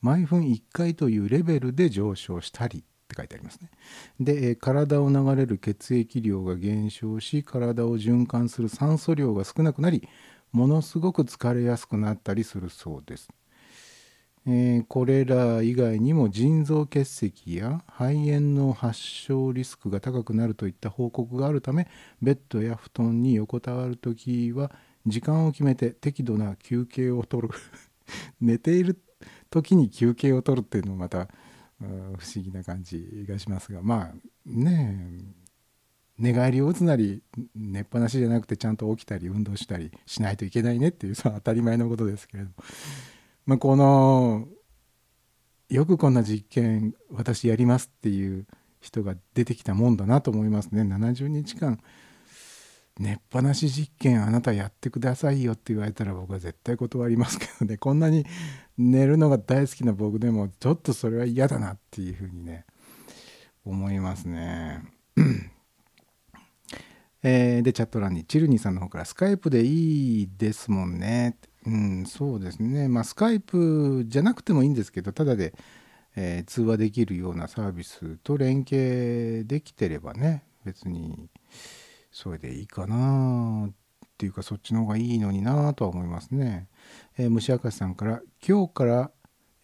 [0.00, 3.70] 毎分1回というレベルで上昇したりって書いてありますね。
[4.20, 10.08] で体を流れる血液量が減少し体を循環する酸素量が少なくなり
[10.52, 13.28] ものすごく疲れやすくなったりするそうです。
[14.46, 21.88] えー、これら以外にも腎臓結石や肺炎の発症リスクが高くなるといった報告があるため
[22.20, 24.70] ベッドや布団に横たわる時は
[25.06, 27.50] 時間を決めて適度な休憩をとる。
[28.40, 29.00] 寝ている
[29.50, 31.28] 時に休憩をとるっていうのもまた
[31.78, 35.44] 不思議な感じがしますがまあねえ
[36.18, 37.22] 寝返りを打つなり
[37.54, 42.54] 寝っぱなしじゃなくてちゃんと起きたり運動したりしないといけないねっていうその当たり前のことですけれども。
[43.46, 44.48] まあ、この
[45.68, 48.46] よくこんな実験私やりますっていう
[48.80, 50.82] 人が出てきたもんだなと思いますね。
[50.82, 51.80] 70日間
[52.98, 57.76] 寝っぱなし実験あなたやってくださいよって言われたら僕は絶対断りますけどね。
[57.76, 58.24] こんなに
[58.78, 62.66] 寝るのが大好きな僕でもちょっとそれは嫌だなっていうふうにね
[63.64, 64.84] 思いますね。
[67.26, 72.88] えー、でチャット欄にチルニーさんの方から「スカイプでいいですもんね」ってうん、そうですね。
[72.88, 75.54] まあ、スカイプじゃなくてもいいんですけど、ただで、
[76.16, 81.28] えー、通話できるようなサービスと連携できてればね、別に
[82.12, 83.72] それでいいかなっ
[84.18, 86.68] ていうか、そっちの方がいいのになとは思いますね。
[87.16, 89.10] えー、虫明さんから、今日から、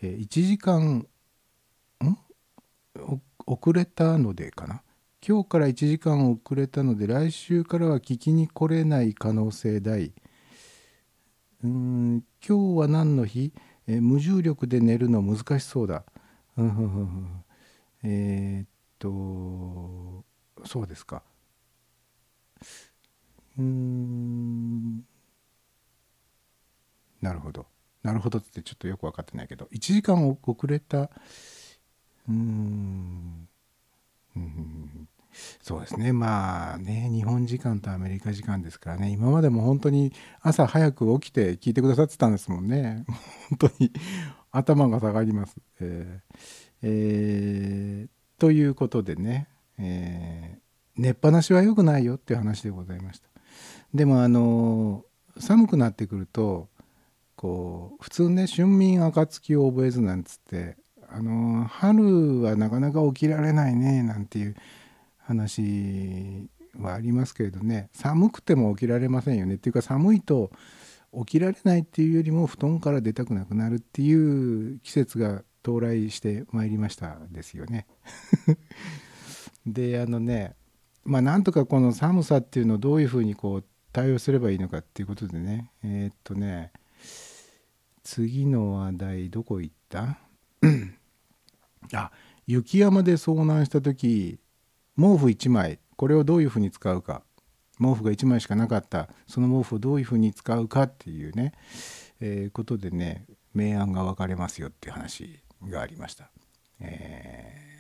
[0.00, 1.06] えー、1時間
[2.96, 4.82] お遅れたのでかな？
[5.26, 10.12] 今日から1時間遅れたので来週からは聞きに来れない可能性大
[11.62, 13.52] うん今日は何の日、
[13.86, 16.04] え無重力で寝るの難しそうだ。
[16.56, 17.06] うんふんふん
[18.02, 18.10] ふん。
[18.10, 18.68] えっ
[18.98, 20.24] と
[20.66, 21.22] そうですか。
[23.58, 25.04] うん
[27.22, 27.66] なるほど。
[28.02, 29.66] なるほどってちょっとよく分かってないけど。
[29.72, 31.10] 1時間遅れた？
[32.28, 33.48] うん
[34.36, 35.08] うん。
[35.62, 43.04] そうですねまあね日本時間とアメリカ時間ですからね今までも本当に朝早く起きて聞いてくださってたんですもんね
[43.50, 43.92] 本当に
[44.50, 45.56] 頭が下がります。
[45.80, 48.08] えーえー
[48.40, 49.48] ということでね、
[49.78, 50.60] えー
[50.96, 53.28] 寝っぱなしは良くないよっていう話でございました。
[53.94, 55.04] でもあの
[55.38, 56.68] 寒くなってくると
[57.36, 60.76] こう普通ね春眠暁を覚えずなんつって
[61.08, 64.56] あの春はなかなか起きられないねなんていう
[65.30, 67.88] 話はありますけれどね。
[67.92, 69.54] 寒くても起きられませんよね。
[69.54, 70.50] っていうか寒いと
[71.16, 77.86] 起きられないっていうよりも布団から出たくなくなるっていう季節が到来してまいりましたですよね。
[79.66, 80.54] であのね
[81.04, 85.70] まあなんとかこの寒さっていうのをどういうふうにこう対応すればいいのかっていうことでね。
[85.84, 86.72] えーっとね
[88.02, 90.18] 次の話題どこ行った？
[91.92, 92.10] あ
[92.46, 94.38] 雪山で遭難した時
[95.00, 97.22] 毛布1枚これをどういうふうに使うか。
[97.78, 99.08] 毛布が1枚しかなかった。
[99.26, 101.54] その毛布をどういうふうに使うかっていうね、
[102.20, 106.30] えーことでね明暗が分かれますよっていう話がありました。
[106.80, 107.70] えー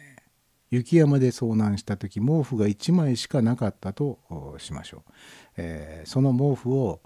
[0.72, 4.20] 雪山で遭難した時毛布が1枚しかなかったと
[4.58, 5.12] しましょう、
[5.56, 7.00] えーその毛布を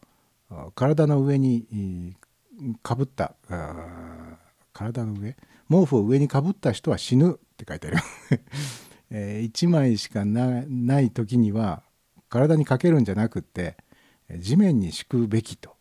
[0.74, 2.14] 体の上に
[2.82, 3.34] かぶった
[4.72, 5.34] 体の上？
[5.70, 7.96] 毛布を上にかぶった人は死ぬって書いてある、
[9.16, 11.84] え1枚しかない時には
[12.28, 13.76] 体にかけるんじゃなくって
[14.38, 15.76] 地面に敷くべきと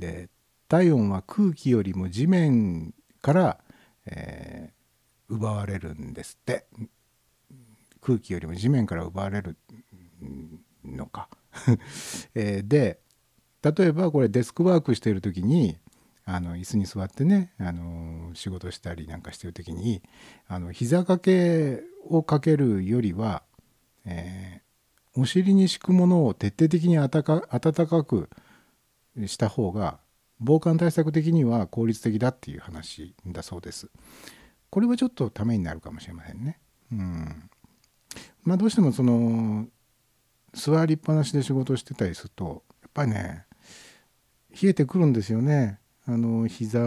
[0.00, 0.28] で
[0.66, 3.58] 体温は空気よりも地面から、
[4.06, 4.82] えー
[5.28, 6.66] 奪われるんですって
[8.02, 9.56] 空気よりも地面から奪われる
[10.84, 11.30] のか。
[12.34, 13.00] えーで
[13.62, 15.78] 例えばこれデスクワークしている時に
[16.24, 20.02] あの椅子に座ってねあの仕事したりなんかしてる時に
[20.46, 23.42] あの膝掛けをかけるよりは、
[24.04, 24.62] えー
[25.14, 28.30] お尻に敷くものを徹底的にあたか暖かく
[29.26, 29.98] した方が
[30.40, 33.90] 防寒対策的には効率的だっていう話だそうです。
[34.70, 36.58] これはちょっとためになるかもしれませんね。
[36.90, 37.50] うん、
[38.42, 39.66] まあどうしてもその
[40.54, 43.44] 座りっぱなしで仕事してたりするとやっぱりね
[44.50, 45.78] 冷えてくるんですよね。
[46.06, 46.80] あの膝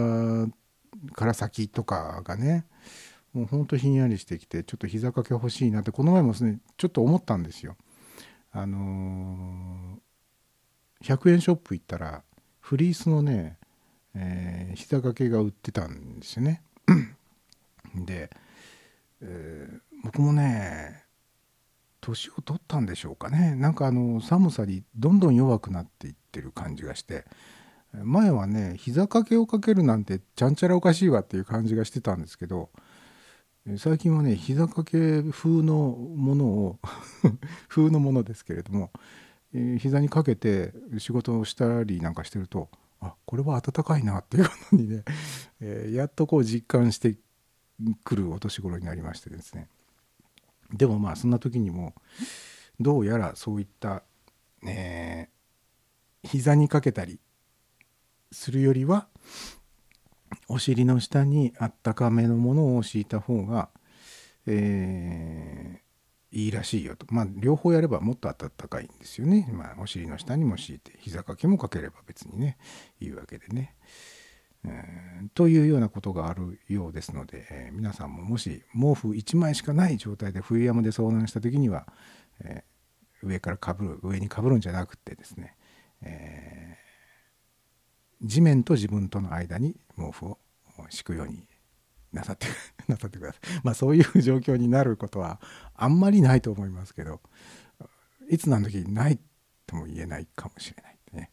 [1.14, 2.66] から先とかがね
[3.32, 7.76] もうほんとひんやりしてきてちょっと膝掛け欲しいなってこの前もですねちょっと思ったんですよ。
[8.52, 10.06] あのー
[11.04, 12.22] 100円ショップ行ったら
[12.60, 13.58] フリースのね、
[14.14, 16.62] えー膝掛けが売ってたんですよね。
[17.94, 18.30] で、
[19.20, 21.04] えー僕もね
[22.00, 27.24] 年を取ったんでしょうかねなんかあの寒さにどんどん弱くなっていってる感じがして
[27.92, 32.70] 前はね膝掛けをかけるなんてちゃんちゃらおかしいわっていう感じがしてたんですけど
[33.78, 35.74] 最近はね膝掛け風の
[36.14, 36.78] ものを
[37.68, 38.92] 風のものですけれども、
[39.52, 42.68] えー膝にかけて仕事をしたりなんかしてると
[43.00, 45.04] あこれは暖かいなっていうことにね、
[45.60, 47.16] えーやっとこう実感して
[48.04, 49.68] くるお年頃になりましてですね。
[50.72, 51.94] でもまあそんな時にも
[52.80, 54.02] どうやらそういった
[54.62, 55.30] ね
[56.22, 57.20] 膝にかけたり
[58.32, 59.08] するよりは
[60.48, 63.68] お尻の下にあったかめのものを敷いた方が、
[64.46, 65.86] えー
[66.32, 72.58] いいらしいよとまあ両方やればもっと暖かいんですよね、まあ、お尻の下にも敷いて膝掛けもかければ別にね
[73.00, 73.74] いいわけでね。
[74.64, 81.86] えーというようなことがあるようですので、えー皆さんももし毛布1枚しかない状態で冬山で遭難した時には、
[82.40, 85.56] えー上からかぶる上にかぶるんじゃなくてですね、
[86.02, 86.85] えー
[88.22, 90.38] 地面と自分との間に毛布を
[90.90, 91.46] 敷くように
[92.12, 92.46] なさって
[92.88, 93.60] なさってください。
[93.62, 95.40] まあそういう状況になることは
[95.74, 97.20] あんまりないと思いますけど
[98.28, 99.18] いつ何時ない
[99.66, 101.30] とも言えないかもしれないね。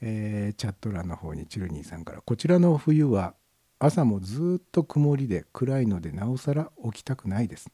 [0.00, 3.34] えーチャット欄の方にチルニーさんから「こちらの冬は
[3.78, 7.70] 朝もずっと曇りで暗いのでなおさら起きたくないです」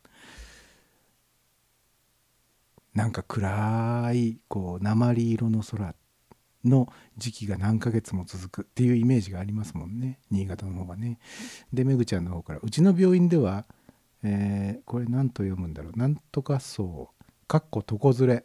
[2.95, 5.95] なんか暗いこう鉛色の空
[6.65, 10.19] の時期が何ヶ月も続くっていうイメージがありますもんね。
[10.31, 11.19] 新潟の方はね。
[11.73, 13.67] でめぐちゃんの方から「うちの病院では、
[14.23, 15.99] えーこれ何と読むんだろう。
[15.99, 18.45] なんとかそうかっこ床ずれ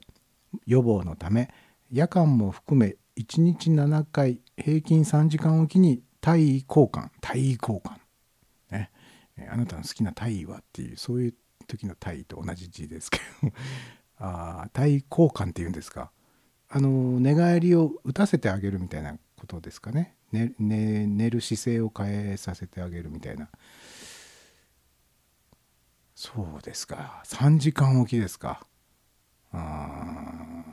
[0.66, 1.52] 予防のため
[1.92, 7.10] 夜間も含め1日7回平均3時間おきに体位交換。
[7.22, 7.98] 体位交換。
[8.72, 8.92] ね。
[9.50, 11.34] あなたの好きな体位はっていうそういう
[11.68, 13.52] 時の体位と同じ字ですけど
[14.18, 16.12] あ体位交換っていうんですか。
[16.70, 20.16] あの寝返りを打たせてあげるみたいなことですかね。
[20.32, 23.50] ねね寝る姿勢を変えさせてあげるみたいな。
[26.16, 27.22] そうですか。
[27.26, 28.66] 3時間おきですか。
[29.52, 30.64] あ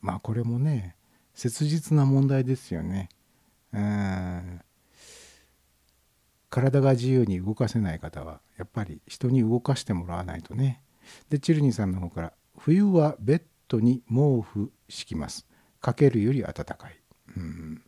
[0.00, 0.96] まあこれもね
[1.34, 3.08] 切実な問題ですよね。
[3.72, 4.60] うん
[6.50, 10.82] 体が自由に動かせない方はやっぱり人に動かしてもらわないとね。
[11.28, 15.46] でチルニーさんの方から「冬はベッドに毛布敷きます。
[15.80, 17.00] かけるより暖かい」
[17.36, 17.82] うん。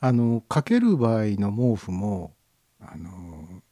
[0.00, 2.34] あのかける場合の毛布も
[2.80, 3.62] あの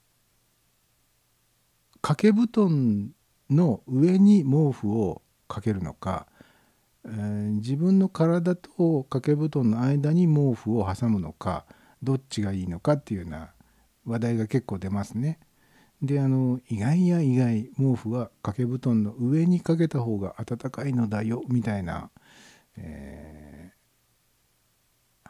[2.01, 3.11] 掛け布団
[3.51, 6.29] の上に毛布をかけるのか、
[7.05, 11.67] えー自分の体と掛け布団の間に毛布を挟むのか
[12.03, 13.53] どっちがいいのかっていうような
[14.07, 15.41] 話題が結構出ますね。
[16.03, 22.11] であの意外や意外毛布は掛け布団の上にかけた方が暖かいのだよみたいな、
[22.77, 23.51] えー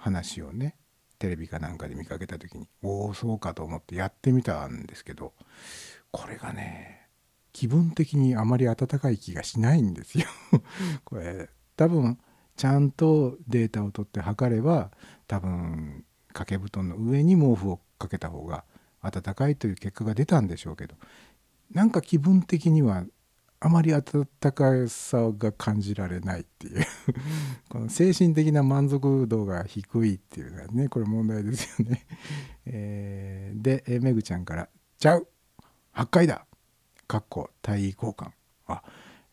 [0.01, 0.77] 話をね
[1.19, 5.35] テレビかなんかで見かけた時におおそうかと思ってやってみたんですけど
[6.11, 7.09] これがね
[7.53, 10.27] 気分的にあまり暖かい気がしないんですよ。
[11.05, 12.19] これ多分
[12.57, 14.91] ちゃんとデータを取って測れば
[15.27, 18.65] 多分掛け布団の上に毛布をかけた方が
[19.03, 20.95] 暖かいという結果が出たんでしょうけど
[21.73, 23.05] なんか気分的には
[23.63, 24.03] あまり暖
[24.53, 26.85] かさが感じられないっていう
[27.69, 32.07] この精神的な満足度が低いっていうのはねこれ問題ですよね。
[32.65, 35.29] えーで、えーめぐちゃんから「ちゃう
[35.93, 36.47] 8回だ!」
[37.07, 38.31] かっこ体位交換
[38.67, 38.83] あ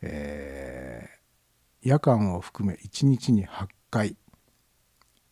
[0.02, 1.18] えー
[1.88, 4.18] 夜間を含め1日に8回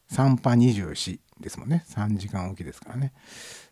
[0.09, 1.83] 3波24ですもんね。
[1.87, 3.13] 3時間おきですからね。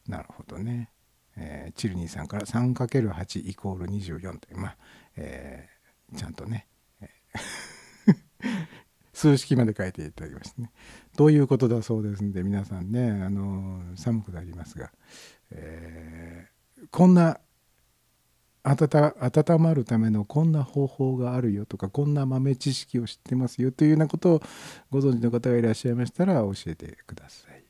[0.08, 0.90] なるほどね、
[1.36, 4.78] えーチルニーさんから 3×8 イコール24というまあ、
[5.16, 6.68] えーちゃんとね、
[9.14, 10.72] 数式まで書いていただきましたね。
[11.18, 14.92] ということだそうですんで皆さんねあの寒くなりますが、
[15.52, 16.54] えー
[16.92, 17.40] こんな
[18.64, 24.42] 温,まるためのこんな方法があるよとかこんな豆知識を知ってますよというようなことを
[24.90, 27.64] ご存知の方がいらっしゃいましたら教えてください。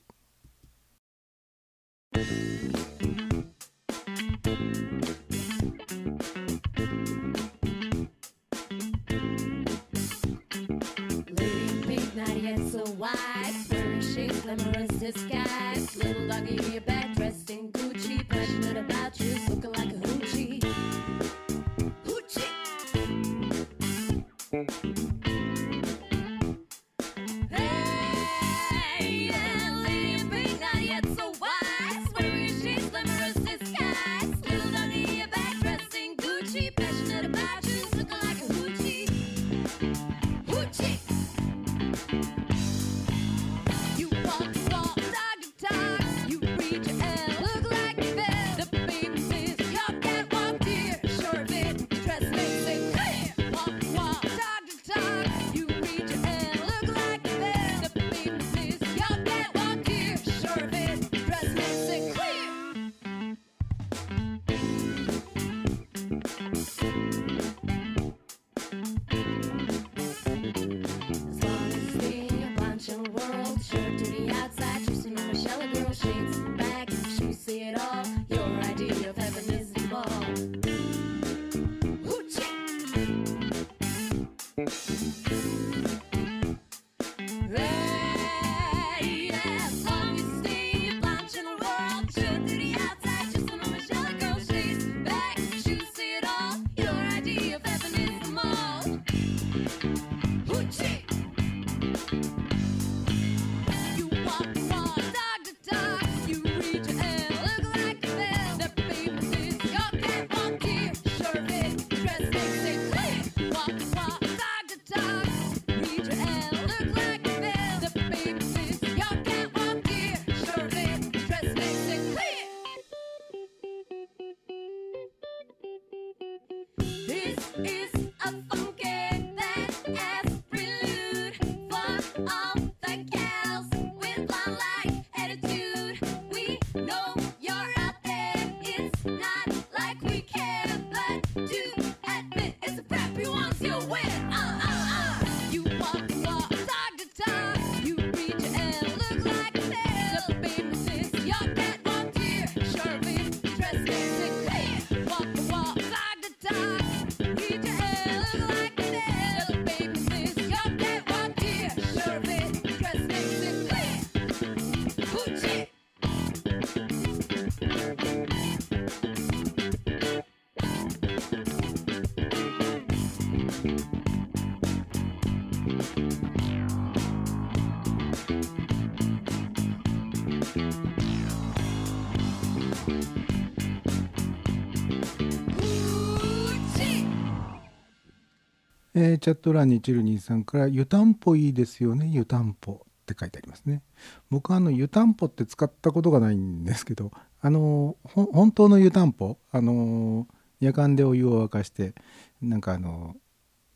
[189.04, 192.72] えーチャット欄にチルニーさんから「湯たんぽいいですよね湯たんぽ」
[193.04, 193.84] って書いてありますね。
[194.30, 200.28] 僕はあの湯たんぽって使ったことがないんですけどあの本当の湯たんぽあの
[200.62, 201.94] 夜間でお湯を沸かして
[202.42, 203.16] なんかあの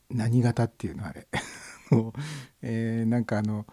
[0.09, 1.27] 何型っていうのあれ。
[2.61, 3.65] えーなんかあの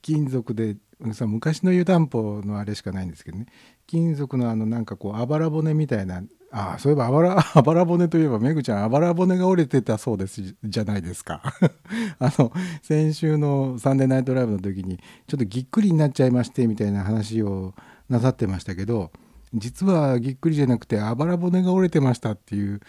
[0.00, 0.76] 金属で
[1.12, 3.46] さ昔の湯たんぽのあれしかないんですけどね。
[3.86, 6.22] 金属のあのなんかこうあばら骨みたいな
[6.54, 11.42] ああそういえばあばら あばら骨といえばめぐちゃんあばら骨が折れてたそうですじゃないですか。
[12.18, 17.74] あの先週の「サンデーナイトライブ」の時にちょっとぎっくりになっちゃいましてみたいな話を
[18.10, 19.10] なさってましたけど
[19.54, 22.80] 実はぎっくりじゃなくてあばら骨が折れてましたっていう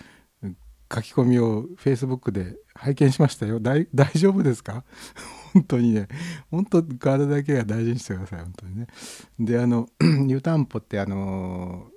[0.94, 3.60] 書き込みを Facebook で拝見しましたよ。
[3.62, 4.84] 大丈夫ですか？
[5.54, 6.08] 本当にね
[6.52, 8.88] 本当体だけは大事にしてください本当にね。
[9.40, 9.88] であの
[10.28, 11.88] 湯たんぽってあの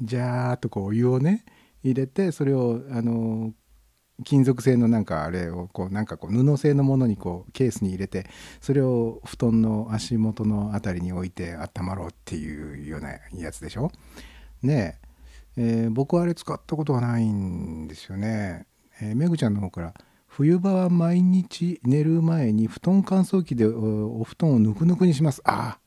[0.00, 1.44] ジャーっとこうお湯をね
[1.82, 3.52] 入れてそれをあの
[4.22, 8.26] 金属製のなんかあれをこうなんかこう布製のものにこうケースに入れて
[8.60, 13.90] それを布団の足元のあたりに置いて温まろうっていうようなやつでしょ？
[14.62, 15.10] ねえ。
[15.56, 18.66] えー僕はあれ使ったことがないんですよね、
[19.00, 19.94] えーめぐちゃんの方から
[20.28, 25.40] 冬場は毎日寝る前に布団乾燥機でお布団をぬくぬくにします。
[25.44, 25.80] ああ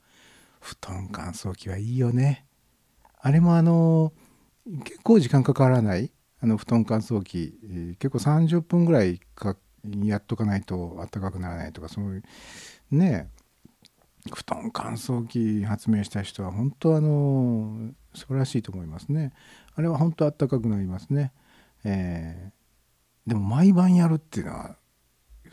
[0.59, 2.45] 布団乾燥機はいいよね。
[3.25, 4.11] あれもあの
[4.83, 6.11] 結構時間かからない
[6.41, 9.55] あの布団乾燥機、えー結構30分ぐらいか
[10.03, 12.23] やっとかないと暖かくならないとかそういう
[12.91, 13.29] ね
[14.33, 19.31] 布団乾燥機発明した人は本当あの素晴らしいと思いますね。
[19.75, 21.31] あれは本当暖かくなりますね、
[21.85, 22.63] えー
[23.25, 24.75] でも毎晩やるっていうのは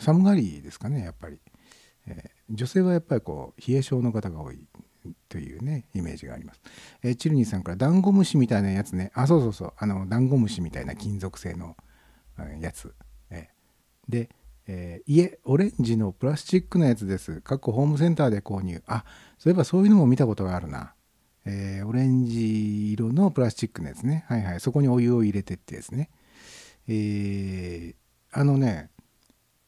[0.00, 1.38] 寒がりですかねやっぱり、
[2.08, 4.58] えー女性はやっぱりこう冷え性の方が多い。
[5.28, 6.60] というねイメージがあります、
[7.02, 9.10] えーチルニーさんからダンゴムシみたいなやつね。
[9.14, 9.72] あそうそうそう。
[9.76, 11.76] あのダンゴムシみたいな金属製の
[12.60, 12.94] やつ、
[13.30, 14.30] えーで、
[14.66, 17.40] えー家オレンジのプラスチックのやつです。
[17.40, 18.82] かっこホームセンターで購入。
[18.86, 19.04] あ
[19.38, 20.94] そういえばそういうのも見たことがあるな。
[21.44, 24.24] えーオレンジ色のプラスチックのやつね。
[24.28, 24.60] はいはい。
[24.60, 26.10] そこにお湯を入れてってやつね。
[26.88, 27.94] えー
[28.32, 28.90] あのね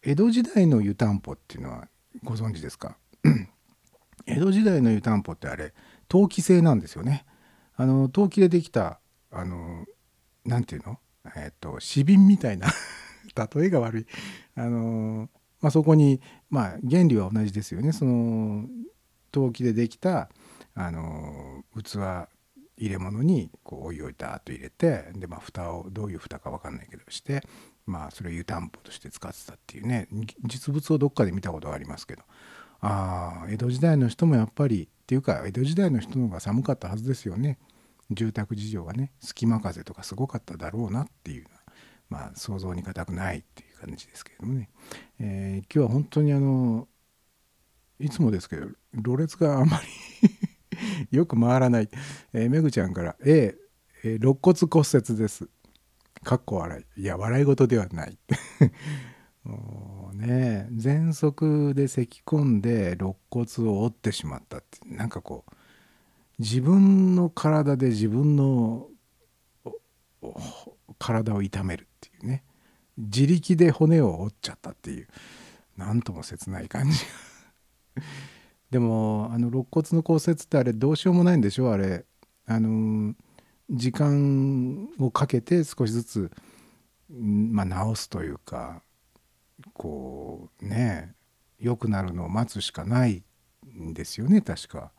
[0.03, 1.89] 江戸時代の湯たんぽっていうのは
[2.22, 2.97] ご存知ですか？
[4.27, 5.73] 江戸時代の湯たんぽってあれ
[6.09, 7.25] 陶器製なんですよね。
[7.75, 9.01] あの陶器でできた
[9.31, 9.85] あの
[10.45, 10.99] なんていうの？
[11.37, 12.68] えっ、と紙瓶みたいな
[13.55, 14.07] 例えが悪い。
[14.55, 15.29] あの
[15.61, 16.20] まあそこに
[16.51, 17.93] まあ原理は同じですよね。
[17.93, 18.66] その
[19.31, 20.29] 陶器でできた
[20.75, 22.29] あの器
[22.77, 27.43] 入れ物にこうお湯をダーッと入れてでまあ蓋をどういう蓋か分かんないけどして
[27.87, 30.09] まあそれを湯たんぽとして使ってたっていうね
[30.45, 32.23] 実物をどっかで見たことがありますけど。
[32.83, 37.59] ああ江戸時代の人もやっぱりっていうか江戸時代の人の方が寒かったはずですよね。
[38.11, 41.47] 住宅事情がね隙間風とかすごかっただろうなっていう
[42.11, 44.68] まあ想像に難くないっていう感じですけれどもね、
[45.20, 46.89] えー今日は本当にあの
[47.99, 49.80] いつもですけどろれつがあんま
[50.20, 50.30] り
[51.16, 51.89] よく回らない、
[52.33, 53.57] えーめぐちゃんから「A、
[54.05, 55.49] えー肋骨骨折です」
[56.24, 57.01] かっこ笑い。
[57.01, 58.16] いや笑い事ではない。
[59.45, 65.53] ね喘息で咳き込んで肋骨を折ってしまったってなんかこう
[66.38, 68.88] 自分の体で自分の
[70.99, 72.45] 体を痛めるっていうね。
[72.97, 75.09] 自力で骨を折っちゃったっていう
[75.76, 76.99] なんとも切ない感じ。
[78.70, 81.72] でもあの肋骨の骨折ってあれどうしようもないんでしょ？
[81.72, 82.05] あれ
[82.47, 83.14] あの
[83.70, 86.30] 時間をかけて少しずつ、
[87.11, 88.82] まあ、治すというか。
[89.72, 91.14] こうね
[91.58, 93.22] 良くなるのを待つしかない
[93.78, 94.92] んですよね確か。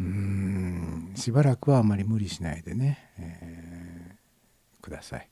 [0.00, 5.28] うーんしばらくはあまり無理しないでね、えーください。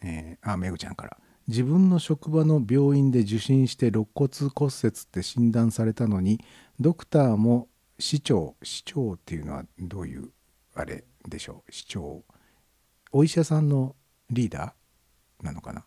[0.00, 1.16] えーあめぐちゃんから
[1.46, 6.40] 自分の職場の病院で受診して肋骨骨折って診断されたのに
[6.80, 7.68] ドクターも
[7.98, 10.30] 市長市長っていうのはどういう
[10.74, 12.24] あれでしょう市長
[13.12, 13.94] お医者さんの
[14.30, 14.83] リーダー？
[15.44, 15.84] なのかな、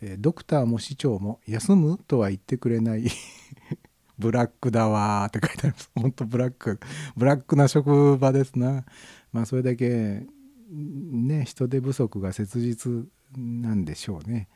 [0.00, 3.04] えードクターも市長も休むとは言ってくれない。
[4.18, 5.90] ブラックだわーって書いてあります。
[5.96, 6.78] 本当ブラック。
[7.16, 8.84] ブラックな職場ですな。
[9.32, 10.26] まあそれだけ
[10.70, 14.48] ね人手不足が切実なんでしょうね。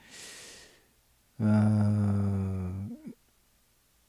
[1.41, 2.93] うん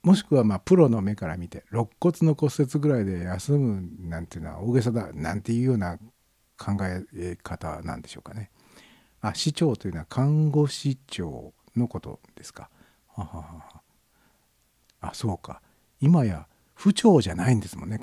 [0.01, 5.97] もしくはまあプロの目から見て肋骨の骨折ぐらいで休むなんていうのは大げさだなんていうような
[6.57, 8.49] 考え方なんでしょうかね。
[9.21, 12.69] あ市長というのは看護師長のことですか。
[13.07, 13.81] ははは
[15.01, 15.61] あそうか。
[16.01, 17.99] 今や府長じゃないんですもんね。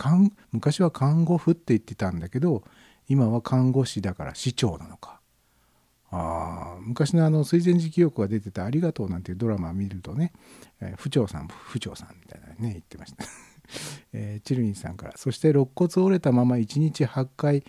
[0.52, 2.62] 昔は看護婦って言ってたんだけど
[3.08, 5.20] 今は看護師だから市長なのか。
[6.10, 10.32] あ昔のあの水前寺記憶が出てた「ありがとう」なんていうドラマを見るとね、
[10.80, 13.24] えー府長さん府長さんみたいなね言ってました、
[14.12, 15.16] えーチルニーさんから。
[15.16, 17.64] そして肋骨折れたまま1日8回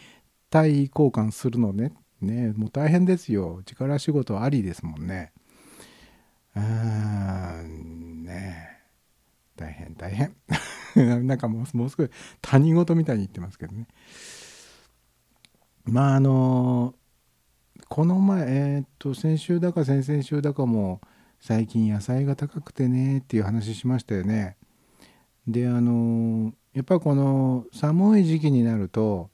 [0.49, 1.93] 体位交換するのね。
[2.21, 3.61] ねもう大変ですよ。
[3.65, 5.31] 力仕事ありですもんね。
[6.55, 8.79] うーんね
[9.55, 10.35] 大変大変。
[11.27, 12.09] なんかもうもうすごい
[12.41, 13.87] 他人事みたいに言ってますけどね。
[15.85, 16.95] まああの
[17.89, 21.01] この前えーっと先週だか先々週だかも
[21.39, 24.57] 最近野菜が高くてねっていう話しましたよね。
[25.47, 29.31] であのやっぱこの寒い時期になると、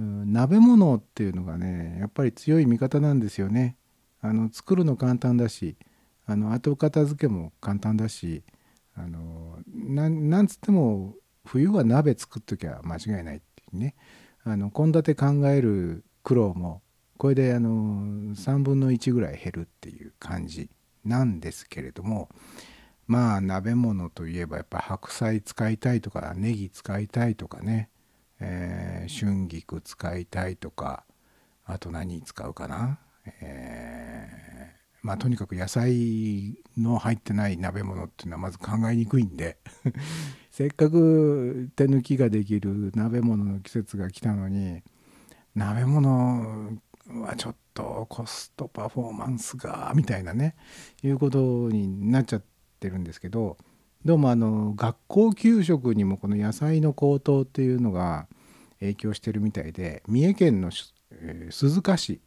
[0.00, 3.76] 鍋物っていうのがねやっぱり強い味方なんですよね。
[4.20, 5.76] あの作るの簡単だし
[6.26, 8.42] あの後片付けも簡単だし
[8.94, 13.94] あのななんつっても冬は鍋作っときゃ間違いないっていうね。
[14.72, 16.82] 献立考える苦労も
[17.18, 20.70] これであの3分の1ぐらい減るっていう感じ
[21.04, 22.28] なんですけれども
[23.06, 27.90] まあ鍋物といえばやっぱ白菜使いたいとかネギ使いたいとかね、
[28.40, 31.04] えー春菊使いたいとか
[31.64, 32.98] あと何使うかな、
[33.40, 39.56] えーまあとにかく野菜の入ってない鍋物っていうのはまず考えにくいんで
[40.50, 44.82] せっかく手抜きができる鍋物の季節が来たのに
[45.54, 46.72] 鍋物
[47.08, 50.56] はちょっとコストパフォーマンスがみたいなね
[51.04, 52.42] いうことになっちゃっ
[52.80, 53.56] てるんですけど
[54.06, 58.28] どうもあの学校給食にもこの野菜の高騰っていうのが
[58.78, 60.70] 影響してるみたいで三重県の、
[61.10, 62.20] えー鈴鹿市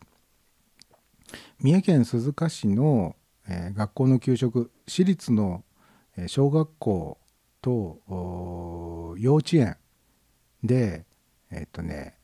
[1.62, 3.16] 三重県鈴鹿市の、
[3.48, 5.64] えー学校の給食私立の、
[6.18, 7.18] えー小学校
[7.62, 9.78] と幼稚園
[10.62, 11.06] で
[11.50, 12.18] えっとね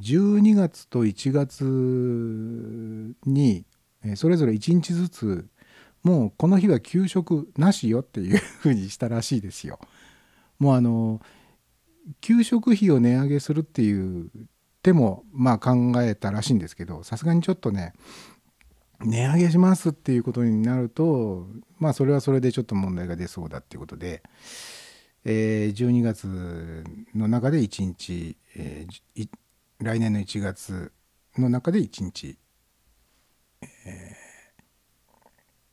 [0.00, 3.64] 12月と1月に、
[4.16, 5.46] それぞれ1日ずつ
[6.06, 9.80] もうこの日は給食なしよっていうふうにしたらしいですよ。
[10.60, 11.20] もうあの
[12.20, 14.30] 給食費を値上げするっていう
[14.84, 17.92] 手もまあ考えたらしいんですけどさすがにちょっとね
[19.00, 21.48] 値上げしますっていうことになると
[21.80, 24.22] まあそれはそれでちょっと問題が出そうだっていうことで、
[25.24, 26.84] えー12月
[27.16, 29.28] の中で1日、えー
[29.80, 30.92] 来年の1月
[31.36, 32.38] の中で1日、
[33.84, 34.25] えー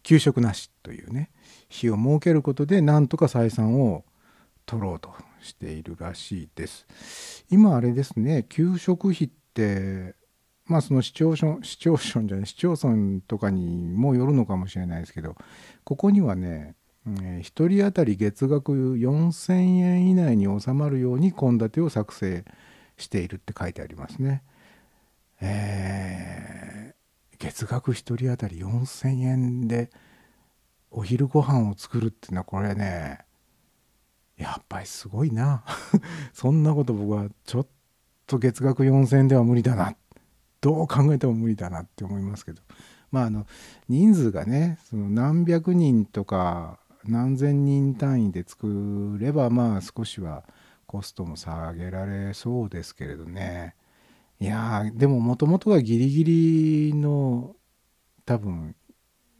[0.03, 1.31] 給食なしというね
[1.69, 4.03] 日を設けることでなんとか採算を
[4.65, 7.45] 取ろうとしているらしいです。
[7.49, 10.15] 今あれですね給食費って
[10.65, 15.35] まあその市町村市町村じゃない市町村とかにもよるのかもしれないですけど
[15.83, 16.75] ここにはね、
[17.05, 22.45] 1人当たり月額4,000円以内に収まるように献立を作成
[22.97, 24.43] しているって書いてありますね。
[25.41, 26.92] えー
[27.43, 29.89] 月額1人当たり4,000円で
[30.89, 33.19] お昼ご飯を作るっていうのはこれね
[34.37, 35.65] やっぱりすごいな。
[36.31, 37.67] そんなこと僕はちょっ
[38.27, 39.93] と月額4,000円では無理だな。
[40.61, 42.61] どう考えても無理だなって思いますけど。
[43.11, 43.45] まああの
[43.89, 50.45] 人数がねその何百人とか何千人単位で作ればまあ少しは
[50.87, 53.75] コストも下げられそうですけれどね。
[54.39, 56.23] いやーでももともとはギリギ
[56.91, 57.55] リの
[58.25, 58.75] 多分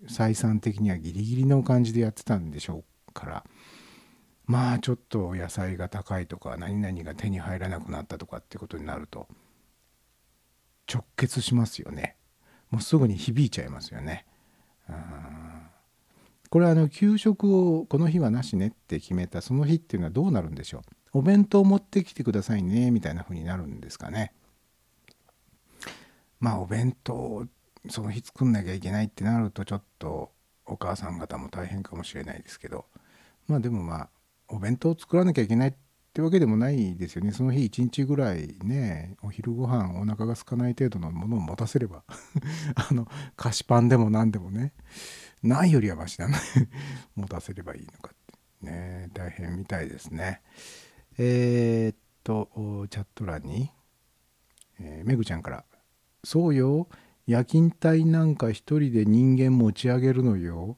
[0.08, 3.44] 採算的にはギリギリの感じでやってたんでしょうから。
[4.46, 9.28] まあちょっと野菜が高いとか何々が手に入らなくなったとかってことになると
[10.92, 12.18] 直結しますよね。
[12.70, 14.26] もうすぐに響いちゃいますよね。
[16.50, 20.80] これはあの給食をこの日はなしねって決めたその日っていうのはどうなるんでしょ
[21.14, 21.20] う。
[21.20, 24.34] お弁当持ってきてくださいねみたいな風になるんですかね。
[26.44, 27.48] まあお弁当
[27.90, 30.30] その日作んなきゃいけないってなるとちょっと
[30.66, 32.86] お母さん方も大変かもしれないですけど。
[33.48, 34.10] まあでもまあ
[34.50, 35.74] お弁当を作らなきゃいけないっ
[36.14, 37.32] てわけでもないですよね。
[37.32, 42.04] その日一日ぐらいねお昼ご飯お腹が空かない程度のものを持たせれば。
[42.76, 44.74] あの菓子パンでも何でもね
[45.44, 46.36] ないよりはマシだね
[47.16, 48.16] 持たせればいいのかっ
[48.62, 48.66] て。
[48.66, 50.42] ね大変みたいですね。
[51.18, 52.50] えーっと
[52.90, 53.72] チャット欄に、
[54.82, 55.64] えーめぐちゃんから
[56.24, 56.88] 「そうよ。
[57.26, 60.78] 夜勤帯なんか一人で人間持ち上げるのよ」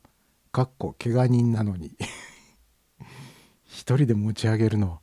[0.52, 1.98] かっこ怪我人なのに。
[3.66, 5.02] 一人で持ち上げるの。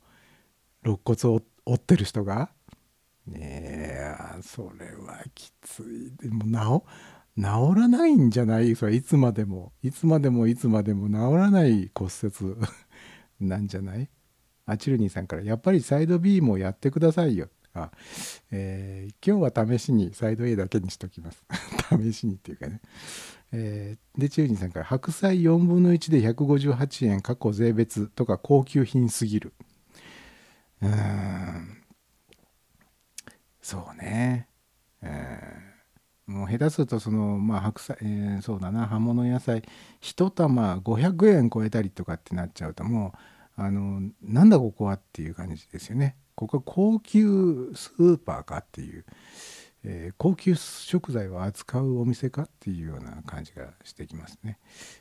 [0.83, 2.51] 肋骨を折ってる人が。
[3.27, 6.11] ねえそれはきつい。
[6.17, 7.41] でも治治
[7.79, 8.75] らないんじゃない？
[8.75, 9.73] それいつまでも。
[9.81, 12.55] いつまでもいつまでも治らない骨折。
[13.39, 14.09] なんじゃない？
[14.65, 17.49] あチルニーさんからやっぱりサイド B もやってくださいよ。
[17.73, 17.91] あ、
[18.51, 21.43] えー今日は試しにサイド A だけにしときます。
[22.03, 22.81] 試しにっていうかね。
[23.53, 29.53] えーでチルニーさんから白菜4分の1で158円過去税別とか高級品すぎる。
[30.81, 31.83] うん。
[33.61, 34.47] そうね、
[35.01, 35.73] えー
[36.25, 39.61] もう下手するとそのまあ白菜、えーそうだな葉物野菜
[40.01, 43.13] 1玉500円超えたりとかってなっちゃうとも
[43.57, 46.15] うあのなんだここはっていう感じですよね。
[46.35, 49.05] ここは高級スーパーかっていう、
[49.83, 54.59] えー高級食材を扱うお店かっていうような感じがしてきますね、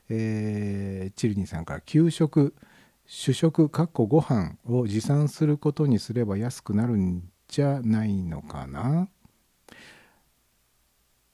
[0.09, 2.55] えーチルニーさんから給食
[3.07, 9.09] 主食かっこご飯を持参することにすれば安くなるんじゃないのかな。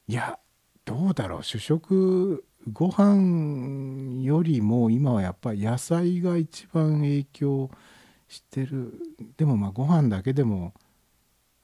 [0.08, 0.38] いや
[0.84, 1.42] どうだろう。
[1.42, 7.70] 主食ご飯よりも今はやっぱり野菜が一番影響
[8.28, 8.94] してる。
[9.36, 10.74] でもまあご飯だけでも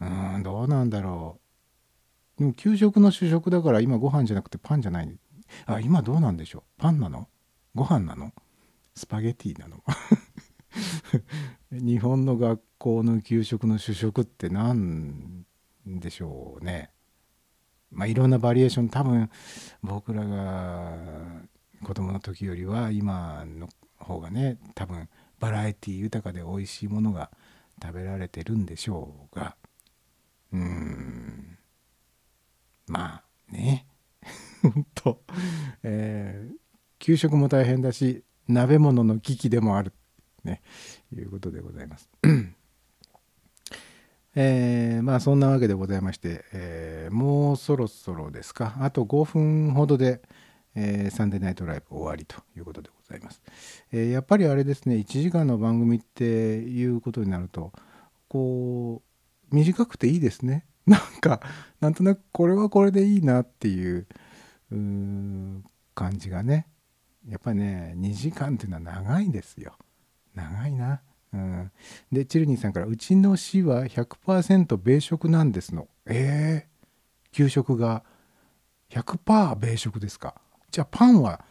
[0.00, 0.04] う
[0.38, 1.38] んどうなんだろ
[2.36, 2.40] う。
[2.40, 5.18] でも給食の主食だから今ご飯じゃなくてパンじゃない。
[5.66, 6.62] あ今どうなんでしょう。
[6.78, 7.28] パンなの？
[7.74, 8.32] ご飯なの？
[8.94, 9.82] スパゲティなの？
[11.70, 15.44] 日本の学校の給食の主食って何
[15.86, 16.90] でしょうね。
[17.90, 19.30] まあいろんなバリエーション多分
[19.82, 20.96] 僕らが
[21.84, 25.08] 子供の時よりは今の方がね多分
[25.44, 27.30] バラエティ豊かで美味しいものが
[27.82, 29.56] 食べられてるんでしょうが。
[30.54, 31.58] うーん。
[32.86, 33.86] まあね。
[34.62, 35.20] 本当。
[35.82, 36.54] えー
[36.98, 39.92] 給食も大変だし鍋物の危機でもある。
[40.44, 40.62] ね。
[41.12, 42.08] いうことでございます。
[44.34, 48.76] えーまあそんなわけでございまして、えーもうそろそろですか。
[48.80, 50.22] あと5分ほどで、
[50.74, 53.42] えーサンデーナイトライブ終わりということでございます、
[53.92, 57.72] えーやっぱりあれですね1時間の番組っていうことになると
[58.28, 59.02] こ
[59.50, 60.66] う短くていいですね。
[60.86, 61.40] なんか
[61.80, 64.06] なんとなくこれはこれでいいなっていう
[65.94, 66.66] 感じがね。
[67.28, 69.78] やっぱりね2時間っていうのは長いですよ。
[70.34, 71.00] 長いな。
[71.32, 71.72] うん、
[72.12, 78.04] でチルニーさんから「うちの市は100%米食なんですの」えー、給食が
[78.90, 80.34] 100%米食ですか。
[80.70, 81.44] じゃあパンは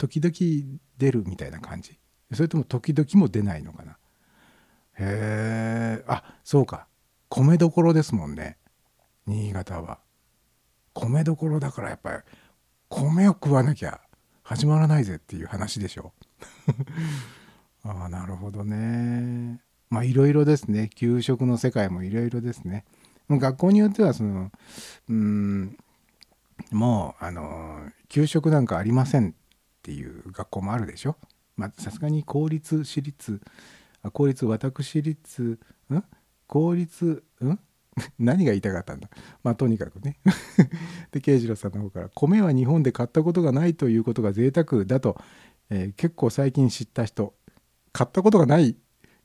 [0.00, 1.98] 時々出るみたいな感じ。
[2.32, 3.98] それとも時々も出ないのかな。
[4.98, 6.86] へえあそうか。
[7.28, 8.56] 米どころですもんね。
[9.26, 9.98] 新潟は。
[10.94, 12.18] 米どころだからやっぱり
[12.88, 14.00] 米を食わなきゃ
[14.42, 16.14] 始まらないぜっていう話でしょ。
[17.84, 19.60] ああなるほどね。
[19.90, 20.88] まあいろいろですね。
[20.88, 22.86] 給食の世界もいろいろですね。
[23.28, 24.50] 学校によってはその
[25.10, 25.76] うん
[26.72, 29.34] もうあの給食なんかありません
[29.80, 31.16] っていう学校もあるでしょ？
[31.56, 33.40] まさすがに公立私立
[34.12, 35.58] 公立私立
[35.90, 36.04] ん？
[36.46, 37.58] 公立ん？
[38.18, 39.08] 何が言いたかったんだ？
[39.42, 40.18] まあとにかくね。
[41.12, 45.20] で慶次郎さんの方から「米は日本で買ったことがないということが贅沢だと、
[45.70, 47.34] えー結構最近知った人
[47.92, 48.76] 買ったことがない？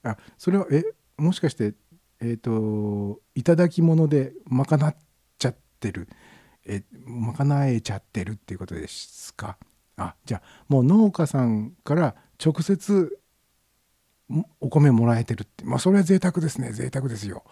[0.04, 0.84] あそれはえ
[1.18, 1.74] もしかして
[2.22, 4.96] えっ、といただき物で賄っ
[5.38, 6.08] ちゃってる？
[6.66, 9.58] え賄えちゃってるっていうことですか？
[9.98, 13.18] あじゃあもう農家さんから直接
[14.60, 15.64] お米もらえてるって。
[15.66, 16.72] まあそれは贅沢ですね。
[16.72, 17.44] 贅沢ですよ。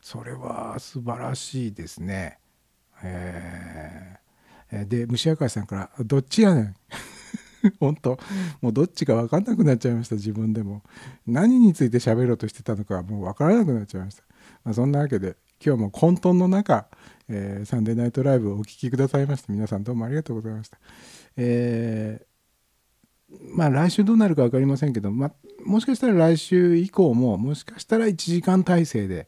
[0.00, 2.38] それは素晴らしいですね。
[3.02, 4.18] へ
[4.70, 6.74] えで虫明かしさんから「どっちやねん」
[7.80, 8.18] 本当
[8.60, 10.82] もうどっちか分かんなくなっちゃいました自分でも。
[11.26, 14.22] 何について喋ろうとしてたのかもう分からなくなっちゃいました、
[14.64, 16.86] まあ、そんなわけで今日も混沌の中、
[17.28, 20.78] えーサンデーナイトライブをお聴きくださいまして皆さんどうもありがとうございました。
[21.38, 22.28] えー
[23.54, 25.32] まあ来週どうなるか分かりませんけど、まあ、
[25.64, 29.26] もしかしたら来週以降ももしかしたら1時間体制で、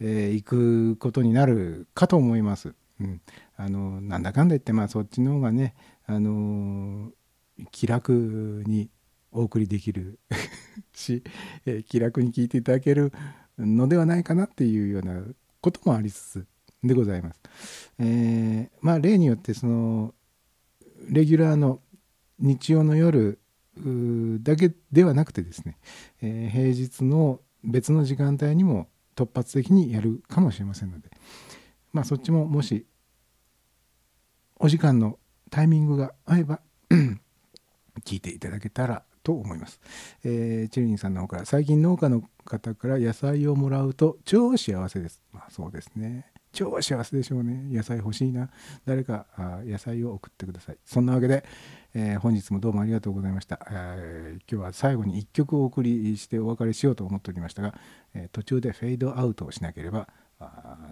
[0.00, 2.74] えー行くことになるかと思います。
[3.00, 3.20] うん、
[3.56, 5.74] あのなんだかんだ言ってまあそっちの方がね、
[6.06, 7.12] あのー
[7.72, 8.88] 気楽に
[9.32, 10.20] お送りできる
[10.94, 11.22] し、
[11.66, 13.12] えー気楽に聞いていただける
[13.58, 15.22] のではないかなっていうような
[15.60, 16.46] こともありつつ
[16.82, 17.92] でございます。
[17.98, 20.14] えーまあ例によってその
[21.08, 21.80] レギュラーの
[22.38, 23.38] 日曜の夜
[24.42, 25.78] だけではなくてですね、
[26.20, 31.10] えー平日の別の時間帯にも突発的にやるかもしれませんので
[31.92, 32.86] まあそっちももし
[34.60, 35.18] お時間の
[35.50, 36.60] タイミングが合えば
[38.04, 39.80] 聞いていただけたらと思います、
[40.24, 45.22] えーチルニンさんの方から最近農家の方から野菜をもらうと超幸せです。
[45.32, 46.32] まあそうですね。
[46.58, 47.68] 超幸せでしょうね。
[47.70, 48.50] 野菜欲しいな。
[48.84, 49.26] 誰か
[49.64, 50.78] 野菜を送ってください。
[50.84, 51.44] そんなわけで、
[51.94, 57.74] えー本日もどうもありがとうございました、えー今日は最後に1曲お送りしてお別れしようと思っておりましたが、
[58.12, 60.08] えー途中でフェードアウトをしなければ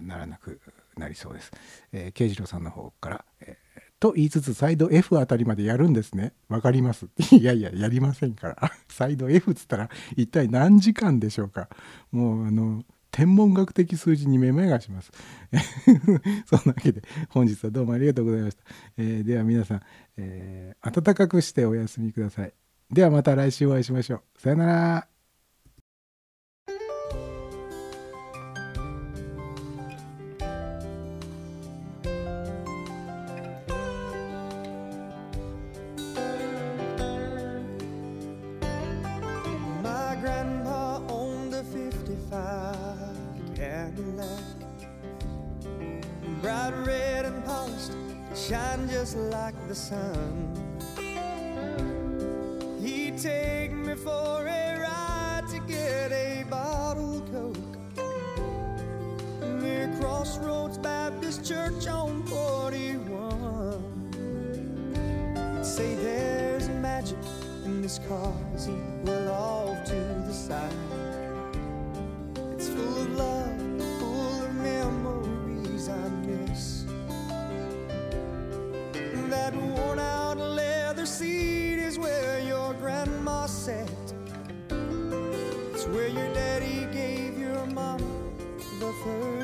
[0.01, 0.61] ならなく
[0.95, 1.51] なりそうです、
[1.91, 3.67] えー、慶次郎さんの方から、えー
[3.99, 6.33] と言いつつサイド F あたりまでやるんですね。
[6.49, 7.07] わかります。
[7.33, 8.71] いやいややりませんから。
[8.87, 11.67] サイド F っつったら一体何時間でしょうか。
[12.11, 15.11] もうあの天文学的数字にめまいがします。
[16.45, 18.63] そんなわけで本日はどうもありがとうございました、
[18.97, 19.81] えーでは皆さん、
[20.17, 22.53] えー暖かくしてお休みください。
[22.91, 24.41] ではまた来週お会いしましょう。
[24.41, 25.16] さよなら。
[48.47, 50.53] Shine just like the sun.
[52.81, 57.57] He'd take me for a ride to get a bottle of Coke.
[59.61, 63.81] Near Crossroads Baptist Church on 41.
[65.57, 67.17] He'd say there's magic
[67.65, 69.95] in this car as he pulled off to
[70.25, 70.86] the side.
[79.57, 83.89] Worn out leather seat is where your grandma sat.
[84.69, 88.05] It's where your daddy gave your mama
[88.79, 89.36] the first